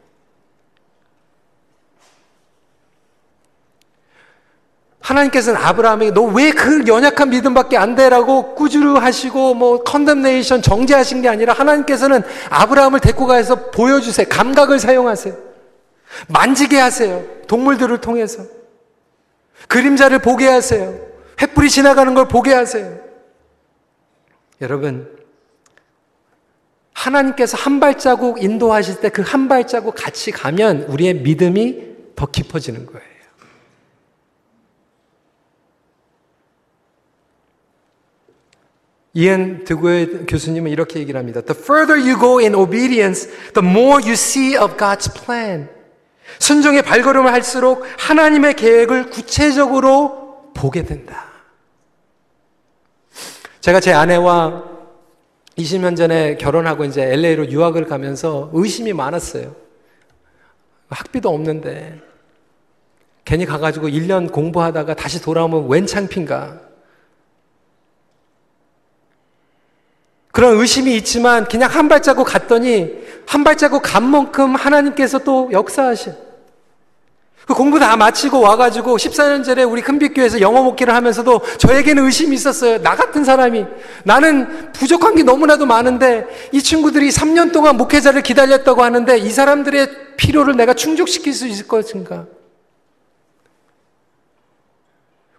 하나님께서는 5.01 5.61
아브라함에게 5.61 6.13
너 6.13 6.23
왜 6.33 6.53
그 6.53 6.85
연약한 6.87 7.31
믿음밖에 7.31 7.77
안 7.77 7.95
돼라고 7.97 8.55
꾸주르 8.55 8.95
하시고 8.95 9.55
뭐 9.55 9.83
컨뎀네이션 9.83 10.63
정죄하신 10.63 11.23
게 11.23 11.29
아니라 11.29 11.53
하나님께서는 11.53 12.23
아브라함을 12.51 13.01
데리고 13.01 13.27
가서 13.27 13.71
보여주세요. 13.71 14.27
감각을 14.31 14.79
사용하세요. 14.79 15.35
만지게 16.29 16.79
하세요. 16.79 17.23
동물들을 17.49 17.99
통해서. 18.01 18.45
그림자를 19.73 20.19
보게 20.19 20.47
하세요. 20.47 20.95
횃불이 21.37 21.71
지나가는 21.71 22.13
걸 22.13 22.29
보게 22.29 22.53
하세요. 22.53 22.99
여러분, 24.61 25.09
하나님께서 26.93 27.57
한 27.57 27.81
발자국 27.81 28.43
인도하실 28.43 29.01
때 29.01 29.09
그 29.09 29.23
한 29.23 29.49
발자국 29.49 29.95
같이 29.97 30.31
가면 30.31 30.83
우리의 30.83 31.15
믿음이 31.15 31.93
더 32.15 32.27
깊어지는 32.27 32.85
거예요. 32.85 33.03
이엔 39.15 39.65
드고의 39.65 40.27
교수님은 40.27 40.71
이렇게 40.71 40.99
얘기를 41.01 41.19
합니다. 41.19 41.41
The 41.43 41.59
further 41.59 41.99
you 42.01 42.19
go 42.19 42.39
in 42.39 42.55
obedience, 42.55 43.29
the 43.55 43.67
more 43.67 44.03
you 44.03 44.13
see 44.13 44.57
of 44.57 44.77
God's 44.77 45.09
plan. 45.13 45.69
순종의 46.39 46.83
발걸음을 46.83 47.33
할수록 47.33 47.85
하나님의 47.99 48.55
계획을 48.55 49.11
구체적으로 49.11 50.51
보게 50.55 50.85
된다. 50.85 51.27
제가 53.61 53.81
제 53.81 53.93
아내와 53.93 54.65
20년 55.57 55.97
전에 55.97 56.37
결혼하고 56.37 56.85
이제 56.85 57.03
LA로 57.03 57.49
유학을 57.49 57.87
가면서 57.87 58.51
의심이 58.53 58.93
많았어요. 58.93 59.55
학비도 60.89 61.29
없는데 61.29 62.01
괜히 63.25 63.47
가가지고 63.47 63.89
1년 63.89 64.33
공부하다가 64.33 64.95
다시 64.95 65.23
돌아오면 65.23 65.69
웬 65.69 65.87
창피인가. 65.87 66.61
그런 70.33 70.59
의심이 70.59 70.97
있지만 70.97 71.45
그냥 71.45 71.71
한 71.71 71.89
발자국 71.89 72.27
갔더니 72.27 73.02
한 73.27 73.45
발자국 73.45 73.83
간 73.83 74.05
만큼 74.05 74.55
하나님께서 74.55 75.19
또 75.19 75.49
역사하신 75.53 76.15
그 77.47 77.55
공부 77.55 77.79
다 77.79 77.97
마치고 77.97 78.41
와가지고 78.41 78.97
14년 78.97 79.45
전에 79.45 79.65
우리 79.65 79.83
큰빛교회에서 79.83 80.41
영어 80.41 80.63
목기를 80.63 80.95
하면서도 80.95 81.41
저에게는 81.59 82.05
의심이 82.05 82.37
있었어요. 82.37 82.81
나 82.83 82.95
같은 82.95 83.25
사람이. 83.25 83.67
나는 84.05 84.73
부족한 84.73 85.17
게 85.17 85.25
너무나도 85.25 85.67
많은데 85.67 86.27
이 86.53 86.63
친구들이 86.63 87.09
3년 87.11 87.53
동안 87.53 87.77
목회자를 87.77 88.23
기다렸다고 88.23 88.85
하는데 88.85 89.19
이 89.19 89.29
사람들의 89.29 90.17
필요를 90.17 90.57
내가 90.57 90.75
충족시킬 90.75 91.33
수 91.33 91.49
있을 91.49 91.67
것인가? 91.67 92.27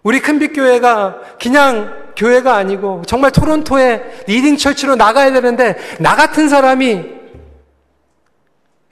우리 0.02 0.20
큰빛교회가 0.20 1.20
그냥 1.40 2.04
교회가 2.16 2.54
아니고 2.54 3.02
정말 3.06 3.30
토론토에 3.30 4.24
leading 4.26 4.58
church로 4.58 4.94
나가야 4.94 5.32
되는데 5.32 5.76
나 5.98 6.14
같은 6.14 6.50
사람이 6.50 7.13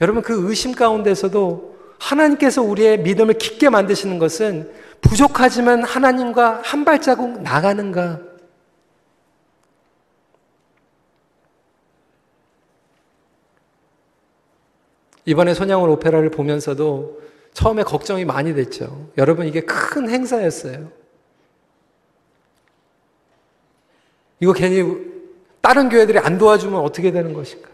여러분 0.03 0.21
그 0.21 0.49
의심 0.49 0.73
가운데서도 0.73 1.77
하나님께서 2.01 2.61
우리의 2.61 2.99
믿음을 3.03 3.35
깊게 3.35 3.71
만드시는 3.71 4.19
것은 4.19 4.71
부족하지만 5.01 5.85
하나님과 5.85 6.61
한 6.65 6.85
발자국 6.85 7.41
나가는가? 7.43 8.21
이번에 15.25 15.55
손양원 15.55 15.89
오페라를 15.91 16.31
보면서도 16.31 17.23
처음에 17.53 17.85
걱정이 17.85 18.25
많이 18.25 18.55
됐죠. 18.55 19.09
여러분 19.17 19.47
이게 19.47 19.61
큰 19.61 20.11
행사였어요. 20.11 20.91
이거 24.41 24.53
괜히 24.53 24.83
다른 25.61 25.89
교회들이 25.89 26.19
안 26.19 26.39
도와주면 26.39 26.81
어떻게 26.81 27.13
되는 27.13 27.33
것인가? 27.33 27.72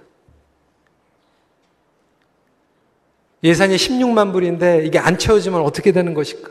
예산이 3.42 3.76
16만 3.76 4.32
불인데 4.32 4.84
이게 4.84 4.98
안 4.98 5.16
채워지면 5.16 5.60
어떻게 5.60 5.92
되는 5.92 6.14
것일까? 6.14 6.50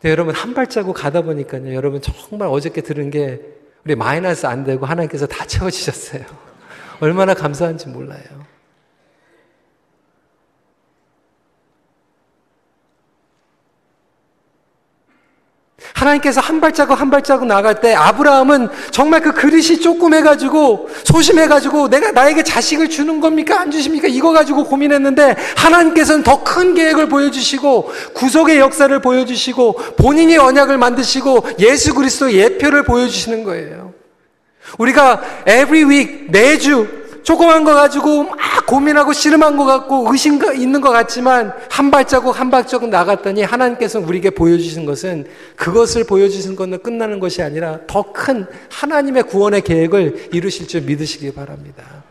근데 0.00 0.12
여러분 0.12 0.34
한 0.34 0.54
발자국 0.54 0.94
가다 0.94 1.22
보니까요. 1.22 1.74
여러분 1.74 2.00
정말 2.02 2.48
어저께 2.48 2.82
들은 2.82 3.10
게 3.10 3.40
우리 3.84 3.94
마이너스 3.94 4.46
안 4.46 4.62
되고 4.62 4.86
하나님께서 4.86 5.26
다 5.26 5.46
채워주셨어요. 5.46 6.24
얼마나 7.00 7.34
감사한지 7.34 7.88
몰라요. 7.88 8.53
하나님께서 15.94 16.40
한 16.40 16.60
발자국 16.60 17.00
한 17.00 17.08
발자국 17.08 17.46
나갈 17.46 17.80
때 17.80 17.94
아브라함은 17.94 18.68
정말 18.90 19.20
그 19.20 19.32
그릇이 19.32 19.78
조그매가지고 19.80 20.90
소심해가지고 21.04 21.88
내가 21.88 22.10
나에게 22.10 22.42
자식을 22.42 22.90
주는 22.90 23.20
겁니까? 23.20 23.60
안 23.60 23.70
주십니까? 23.70 24.08
이거 24.08 24.32
가지고 24.32 24.64
고민했는데 24.64 25.36
하나님께서는 25.56 26.22
더 26.22 26.44
큰 26.44 26.74
계획을 26.74 27.08
보여주시고 27.08 27.90
구속의 28.12 28.58
역사를 28.58 29.00
보여주시고 29.00 29.72
본인이 29.96 30.36
언약을 30.36 30.76
만드시고 30.76 31.46
예수 31.58 31.94
그리스도의 31.94 32.36
예표를 32.36 32.84
보여주시는 32.84 33.44
거예요. 33.44 33.94
우리가 34.78 35.22
every 35.48 35.84
week 35.84 36.26
매주 36.28 37.03
조그만 37.24 37.64
거 37.64 37.74
가지고 37.74 38.24
막 38.24 38.38
고민하고 38.66 39.12
씨름한 39.12 39.56
것 39.56 39.64
같고 39.64 40.06
의심 40.12 40.38
있는 40.54 40.80
것 40.80 40.90
같지만 40.90 41.52
한 41.70 41.90
발자국 41.90 42.38
한 42.38 42.50
발자국 42.50 42.90
나갔더니 42.90 43.42
하나님께서 43.42 43.98
우리에게 43.98 44.30
보여주신 44.30 44.86
것은 44.86 45.26
그것을 45.56 46.04
보여주신 46.04 46.54
것은 46.54 46.82
끝나는 46.82 47.18
것이 47.18 47.42
아니라 47.42 47.80
더 47.86 48.04
큰 48.14 48.46
하나님의 48.70 49.24
구원의 49.24 49.62
계획을 49.62 50.28
이루실 50.32 50.68
줄 50.68 50.82
믿으시기 50.82 51.32
바랍니다. 51.34 52.04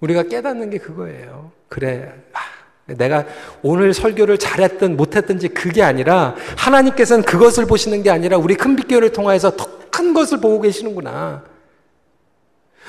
우리가 0.00 0.22
깨닫는 0.22 0.70
게 0.70 0.78
그거예요. 0.78 1.52
그래. 1.68 2.10
아, 2.32 2.38
내가 2.86 3.26
오늘 3.62 3.92
설교를 3.92 4.38
잘했든 4.38 4.96
못했든지 4.96 5.48
그게 5.48 5.82
아니라 5.82 6.36
하나님께서는 6.56 7.24
그것을 7.24 7.66
보시는 7.66 8.02
게 8.02 8.10
아니라 8.10 8.38
우리 8.38 8.54
큰빛교를 8.54 9.12
통해서 9.12 9.50
더 9.56 9.74
큰 9.94 10.12
것을 10.12 10.40
보고 10.40 10.60
계시는구나. 10.60 11.44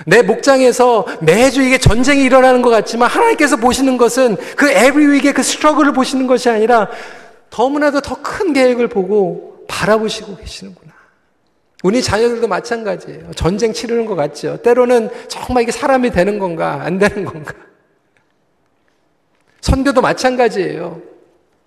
내 0.05 0.21
목장에서 0.21 1.05
매주 1.21 1.61
이게 1.61 1.77
전쟁이 1.77 2.23
일어나는 2.23 2.61
것 2.61 2.69
같지만 2.69 3.09
하나님께서 3.09 3.55
보시는 3.55 3.97
것은 3.97 4.35
그 4.55 4.67
week의 4.67 5.33
그 5.33 5.41
스트러글을 5.41 5.93
보시는 5.93 6.27
것이 6.27 6.49
아니라 6.49 6.89
너무나도 7.55 8.01
더 8.01 8.15
큰 8.21 8.51
계획을 8.53 8.89
보고 8.89 9.63
바라보시고 9.67 10.35
계시는구나. 10.37 10.93
우리 11.83 12.01
자녀들도 12.01 12.47
마찬가지예요. 12.47 13.31
전쟁 13.35 13.71
치르는 13.71 14.05
것 14.05 14.15
같죠. 14.15 14.57
때로는 14.57 15.09
정말 15.27 15.63
이게 15.63 15.71
사람이 15.71 16.09
되는 16.11 16.39
건가, 16.39 16.81
안 16.83 16.97
되는 16.97 17.23
건가. 17.23 17.53
선교도 19.61 20.01
마찬가지예요. 20.01 21.01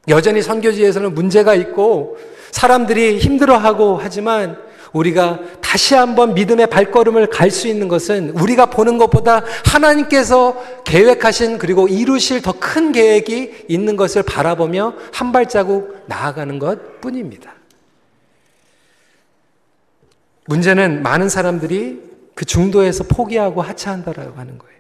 여전히 0.09 0.43
선교지에서는 0.43 1.15
문제가 1.15 1.55
있고 1.55 2.19
사람들이 2.51 3.19
힘들어하고 3.19 3.99
하지만 4.03 4.59
우리가 4.93 5.41
다시 5.61 5.95
한번 5.95 6.35
믿음의 6.35 6.69
발걸음을 6.69 7.29
갈 7.29 7.51
수 7.51 7.67
있는 7.69 7.89
것은 7.89 8.31
우리가 8.31 8.67
보는 8.67 8.99
것보다 8.99 9.43
하나님께서 9.65 10.63
계획하신 10.85 11.59
그리고 11.59 11.89
이루실 11.89 12.43
더 12.43 12.53
큰 12.53 12.93
계획이 12.93 13.67
있는 13.69 13.97
것을 13.97 14.23
바라보며 14.23 14.95
한 15.13 15.33
발자국 15.33 16.05
나아가는 16.07 16.59
것 16.59 17.01
뿐입니다. 17.01 17.55
문제는 20.47 21.03
많은 21.03 21.29
사람들이 21.29 22.03
그 22.35 22.45
중도에서 22.45 23.05
포기하고 23.05 23.63
하차한다라고 23.63 24.39
하는 24.39 24.59
거예요. 24.59 24.79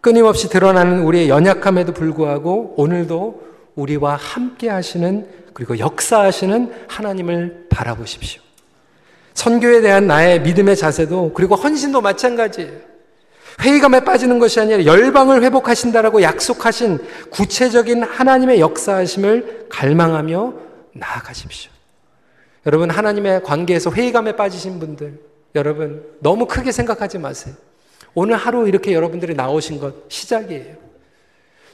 끊임없이 0.00 0.48
드러나는 0.48 1.02
우리의 1.02 1.28
연약함에도 1.28 1.92
불구하고 1.94 2.74
오늘도 2.76 3.43
우리와 3.76 4.16
함께 4.16 4.68
하시는 4.68 5.26
그리고 5.52 5.78
역사하시는 5.78 6.86
하나님을 6.88 7.66
바라보십시오. 7.70 8.42
선교에 9.34 9.80
대한 9.80 10.06
나의 10.06 10.42
믿음의 10.42 10.76
자세도 10.76 11.32
그리고 11.34 11.54
헌신도 11.56 12.00
마찬가지예요. 12.00 12.94
회의감에 13.60 14.00
빠지는 14.00 14.38
것이 14.38 14.58
아니라 14.58 14.84
열방을 14.84 15.42
회복하신다라고 15.42 16.22
약속하신 16.22 16.98
구체적인 17.30 18.02
하나님의 18.02 18.60
역사하심을 18.60 19.66
갈망하며 19.68 20.54
나아가십시오. 20.92 21.70
여러분 22.66 22.90
하나님의 22.90 23.42
관계에서 23.42 23.90
회의감에 23.90 24.36
빠지신 24.36 24.80
분들 24.80 25.20
여러분 25.54 26.04
너무 26.20 26.46
크게 26.46 26.72
생각하지 26.72 27.18
마세요. 27.18 27.54
오늘 28.14 28.36
하루 28.36 28.66
이렇게 28.68 28.92
여러분들이 28.92 29.34
나오신 29.34 29.78
것 29.78 29.94
시작이에요. 30.08 30.76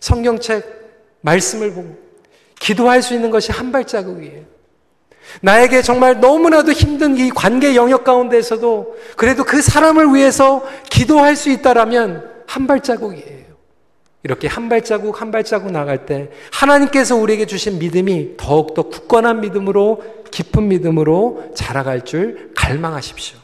성경책 0.00 0.79
말씀을 1.20 1.72
보고 1.72 1.96
기도할 2.58 3.02
수 3.02 3.14
있는 3.14 3.30
것이 3.30 3.52
한 3.52 3.72
발자국이에요. 3.72 4.44
나에게 5.42 5.82
정말 5.82 6.20
너무나도 6.20 6.72
힘든 6.72 7.16
이 7.16 7.30
관계 7.30 7.76
영역 7.76 8.04
가운데서도 8.04 8.96
그래도 9.16 9.44
그 9.44 9.62
사람을 9.62 10.14
위해서 10.14 10.62
기도할 10.90 11.36
수 11.36 11.50
있다라면 11.50 12.28
한 12.46 12.66
발자국이에요. 12.66 13.40
이렇게 14.22 14.48
한 14.48 14.68
발자국 14.68 15.20
한 15.20 15.30
발자국 15.30 15.72
나갈 15.72 16.04
때 16.04 16.30
하나님께서 16.52 17.16
우리에게 17.16 17.46
주신 17.46 17.78
믿음이 17.78 18.36
더욱더 18.36 18.82
굳건한 18.82 19.40
믿음으로 19.40 20.02
깊은 20.30 20.68
믿음으로 20.68 21.52
자라갈 21.54 22.04
줄 22.04 22.52
갈망하십시오. 22.54 23.38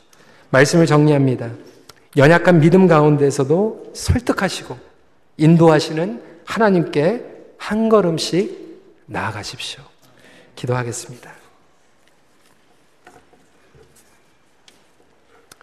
말씀을 0.50 0.86
정리합니다. 0.86 1.50
연약한 2.16 2.60
믿음 2.60 2.86
가운데서도 2.86 3.92
설득하시고 3.94 4.76
인도하시는 5.38 6.22
하나님께 6.44 7.35
한 7.58 7.88
걸음씩 7.88 9.04
나아가십시오. 9.06 9.82
기도하겠습니다. 10.54 11.32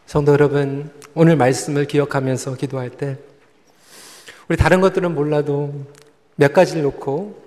성도 0.05 0.31
여러분, 0.31 0.91
오늘 1.15 1.35
말씀을 1.35 1.85
기억하면서 1.85 2.55
기도할 2.55 2.89
때 2.91 3.17
우리 4.47 4.57
다른 4.57 4.81
것들은 4.81 5.15
몰라도 5.15 5.73
몇 6.35 6.53
가지를 6.53 6.83
놓고 6.83 7.43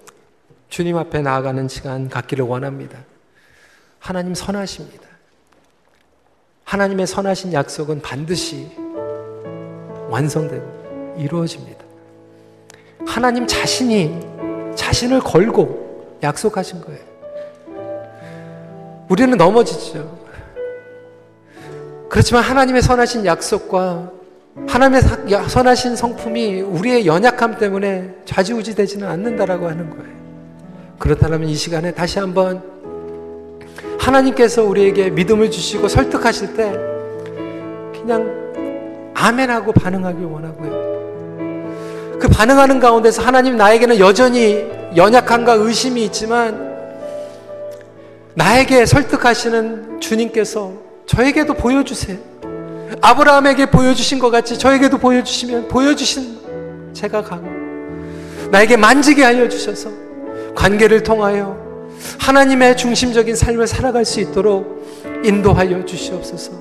주님 0.68 0.96
앞에 0.96 1.22
나아가는 1.22 1.68
시간 1.68 2.08
갖기를 2.08 2.44
원합니다. 2.44 2.98
하나님 3.98 4.34
선하십니다. 4.34 5.06
하나님의 6.64 7.06
선하신 7.06 7.52
약속은 7.52 8.02
반드시 8.02 8.70
완성되고 10.08 11.16
이루어집니다. 11.18 11.84
하나님 13.06 13.46
자신이 13.46 14.35
자신을 14.76 15.20
걸고 15.20 16.18
약속하신 16.22 16.80
거예요. 16.82 17.00
우리는 19.08 19.36
넘어지죠. 19.36 20.18
그렇지만 22.08 22.42
하나님의 22.42 22.82
선하신 22.82 23.26
약속과 23.26 24.12
하나님의 24.66 25.02
선하신 25.48 25.96
성품이 25.96 26.60
우리의 26.62 27.06
연약함 27.06 27.58
때문에 27.58 28.14
좌지우지 28.24 28.74
되지는 28.74 29.06
않는다라고 29.06 29.68
하는 29.68 29.90
거예요. 29.90 30.16
그렇다면 30.98 31.44
이 31.44 31.54
시간에 31.54 31.92
다시 31.92 32.18
한번 32.18 32.62
하나님께서 33.98 34.64
우리에게 34.64 35.10
믿음을 35.10 35.50
주시고 35.50 35.88
설득하실 35.88 36.54
때 36.54 36.70
그냥 37.92 39.12
아멘하고 39.14 39.72
반응하길 39.72 40.24
원하고요. 40.24 40.95
그 42.18 42.28
반응하는 42.28 42.80
가운데서 42.80 43.22
하나님 43.22 43.56
나에게는 43.56 43.98
여전히 43.98 44.64
연약함과 44.96 45.54
의심이 45.54 46.04
있지만 46.04 46.74
나에게 48.34 48.86
설득하시는 48.86 50.00
주님께서 50.00 50.72
저에게도 51.06 51.54
보여주세요. 51.54 52.18
아브라함에게 53.00 53.66
보여주신 53.66 54.18
것 54.18 54.30
같이 54.30 54.58
저에게도 54.58 54.98
보여주시면 54.98 55.68
보여주신 55.68 56.92
제가 56.92 57.22
가고 57.22 57.46
나에게 58.50 58.76
만지게 58.76 59.24
알려 59.24 59.48
주셔서 59.48 59.90
관계를 60.54 61.02
통하여 61.02 61.56
하나님의 62.18 62.76
중심적인 62.76 63.36
삶을 63.36 63.66
살아갈 63.66 64.04
수 64.04 64.20
있도록 64.20 64.76
인도하여 65.24 65.84
주시옵소서. 65.84 66.52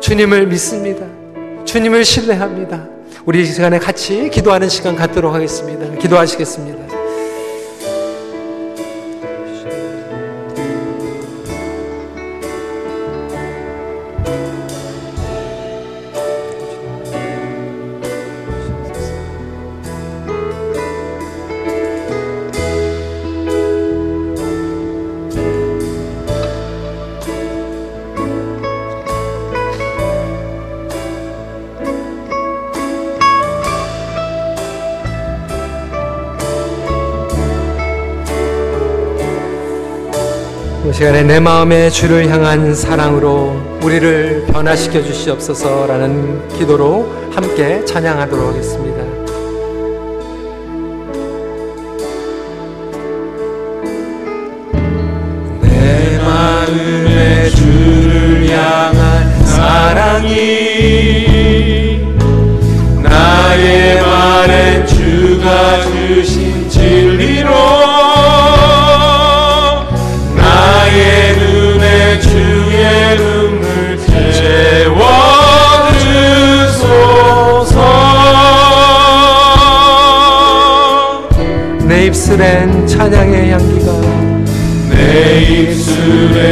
주님을 0.00 0.46
믿습니다. 0.46 1.06
주님을 1.64 2.04
신뢰합니다. 2.04 2.97
우리 3.28 3.42
이 3.42 3.44
시간에 3.44 3.78
같이 3.78 4.30
기도하는 4.30 4.70
시간 4.70 4.96
갖도록 4.96 5.34
하겠습니다. 5.34 5.98
기도하시겠습니다. 5.98 6.87
시간에 40.98 41.22
내 41.22 41.38
마음의 41.38 41.92
주를 41.92 42.28
향한 42.28 42.74
사랑으로 42.74 43.78
우리를 43.84 44.46
변화시켜 44.46 45.00
주시옵소서라는 45.00 46.48
기도로 46.48 47.08
함께 47.30 47.84
찬양하도록 47.84 48.48
하겠습니다. 48.48 49.07
입술엔 82.28 82.86
찬양의 82.86 83.50
향기가. 83.52 84.00
내 84.90 85.40
입술엔 85.40 86.47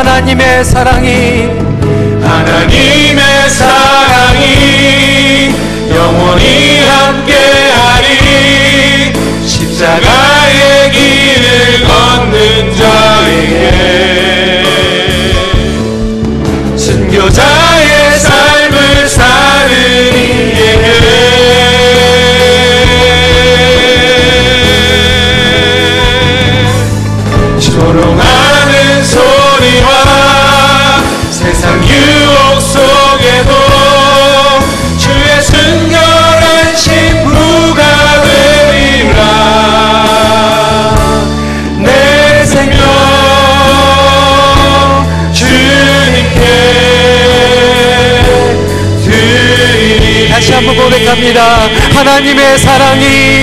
하나님의 0.00 0.64
사랑이 0.64 1.50
하나님의 2.22 3.50
사랑이 3.50 5.54
영원히 5.94 6.80
함께하리. 6.86 8.08
십자가의 9.46 10.90
길을 10.90 11.84
걷는 11.86 12.74
자에게. 12.78 14.64
순교자 16.78 17.69
다시 50.28 50.52
한번 50.52 50.76
고백합니다. 50.76 51.68
하나님의 51.94 52.58
사랑이 52.58 53.39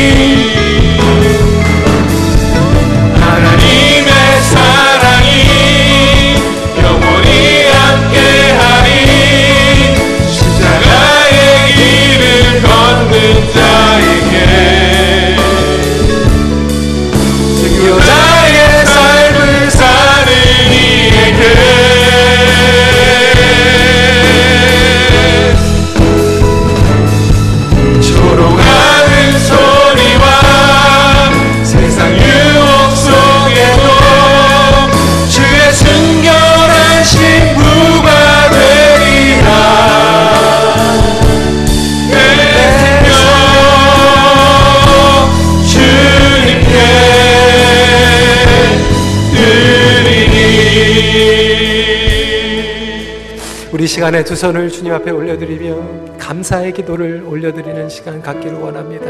시간에 53.97 54.23
두 54.23 54.35
손을 54.35 54.69
주님 54.69 54.93
앞에 54.93 55.09
올려드리며 55.09 56.19
감사의 56.19 56.71
기도를 56.71 57.23
올려드리는 57.25 57.89
시간 57.89 58.21
갖기를 58.21 58.59
원합니다. 58.59 59.07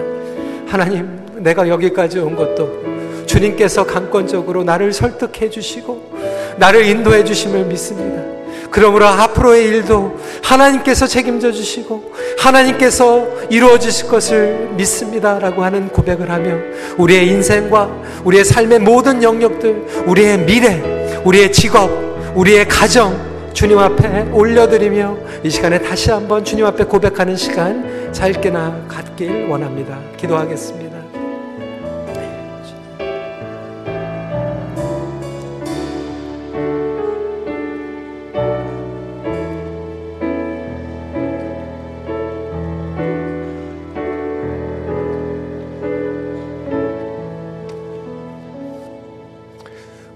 하나님, 0.66 1.26
내가 1.36 1.68
여기까지 1.68 2.20
온 2.20 2.38
것도 2.38 3.26
주님께서 3.26 3.86
강권적으로 3.86 4.64
나를 4.64 4.94
설득해 4.94 5.50
주시고 5.50 6.56
나를 6.56 6.86
인도해 6.86 7.26
주심을 7.26 7.66
믿습니다. 7.66 8.24
그러므로 8.72 9.08
앞으로의 9.08 9.66
일도 9.66 10.16
하나님께서 10.42 11.06
책임져 11.06 11.52
주시고 11.52 12.14
하나님께서 12.40 13.28
이루어 13.50 13.78
주실 13.78 14.08
것을 14.08 14.70
믿습니다라고 14.78 15.66
하는 15.66 15.90
고백을 15.90 16.32
하며 16.32 16.56
우리의 16.98 17.28
인생과 17.28 17.92
우리의 18.24 18.46
삶의 18.46 18.80
모든 18.80 19.22
영역들, 19.22 20.06
우리의 20.08 20.46
미래, 20.46 20.82
우리의 21.26 21.52
직업, 21.52 21.90
우리의 22.36 22.70
가정 22.70 23.27
주님 23.58 23.80
앞에 23.80 24.30
올려드리며 24.34 25.18
이 25.44 25.50
시간에 25.50 25.80
다시 25.80 26.12
한번 26.12 26.46
주님 26.46 26.64
앞에 26.64 26.84
고백하는 26.84 27.36
시간 27.36 28.14
짧게나 28.14 28.86
갖길 28.88 29.48
원합니다. 29.48 29.98
기도하겠습니다. 30.16 30.97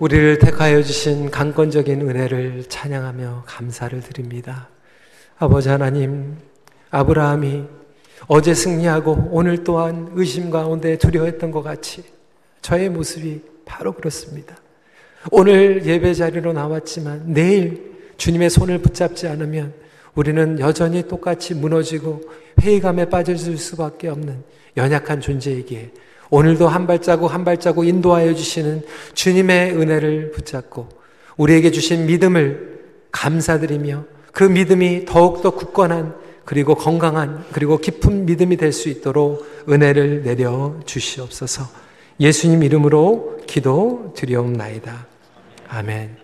우리를 0.01 0.39
택하여 0.39 0.81
주신 0.81 1.29
강권적인 1.29 2.01
은혜를 2.01 2.63
찬양하며 2.67 3.43
감사를 3.45 4.01
드립니다. 4.01 4.67
아버지 5.37 5.69
하나님, 5.69 6.37
아브라함이 6.89 7.65
어제 8.25 8.55
승리하고 8.55 9.29
오늘 9.29 9.63
또한 9.63 10.09
의심 10.15 10.49
가운데 10.49 10.97
두려워했던 10.97 11.51
것 11.51 11.61
같이 11.61 12.03
저의 12.63 12.89
모습이 12.89 13.41
바로 13.63 13.91
그렇습니다. 13.91 14.57
오늘 15.29 15.85
예배 15.85 16.15
자리로 16.15 16.51
나왔지만 16.51 17.25
내일 17.27 17.91
주님의 18.17 18.49
손을 18.49 18.79
붙잡지 18.79 19.27
않으면 19.27 19.71
우리는 20.15 20.59
여전히 20.59 21.07
똑같이 21.07 21.53
무너지고 21.53 22.23
회의감에 22.59 23.05
빠질 23.05 23.37
수밖에 23.37 24.07
없는 24.07 24.43
연약한 24.77 25.21
존재이기에 25.21 25.91
오늘도 26.31 26.67
한 26.67 26.87
발자국 26.87 27.31
한 27.31 27.45
발자국 27.45 27.85
인도하여 27.85 28.33
주시는 28.33 28.83
주님의 29.13 29.77
은혜를 29.77 30.31
붙잡고 30.31 30.89
우리에게 31.37 31.71
주신 31.71 32.07
믿음을 32.07 32.79
감사드리며 33.11 34.05
그 34.31 34.43
믿음이 34.45 35.05
더욱더 35.05 35.51
굳건한 35.51 36.15
그리고 36.45 36.73
건강한 36.75 37.43
그리고 37.51 37.77
깊은 37.77 38.25
믿음이 38.25 38.57
될 38.57 38.71
수 38.73 38.89
있도록 38.89 39.45
은혜를 39.69 40.23
내려 40.23 40.75
주시옵소서 40.85 41.63
예수님 42.19 42.63
이름으로 42.63 43.37
기도 43.45 44.13
드리옵나이다. 44.15 45.07
아멘. 45.67 46.20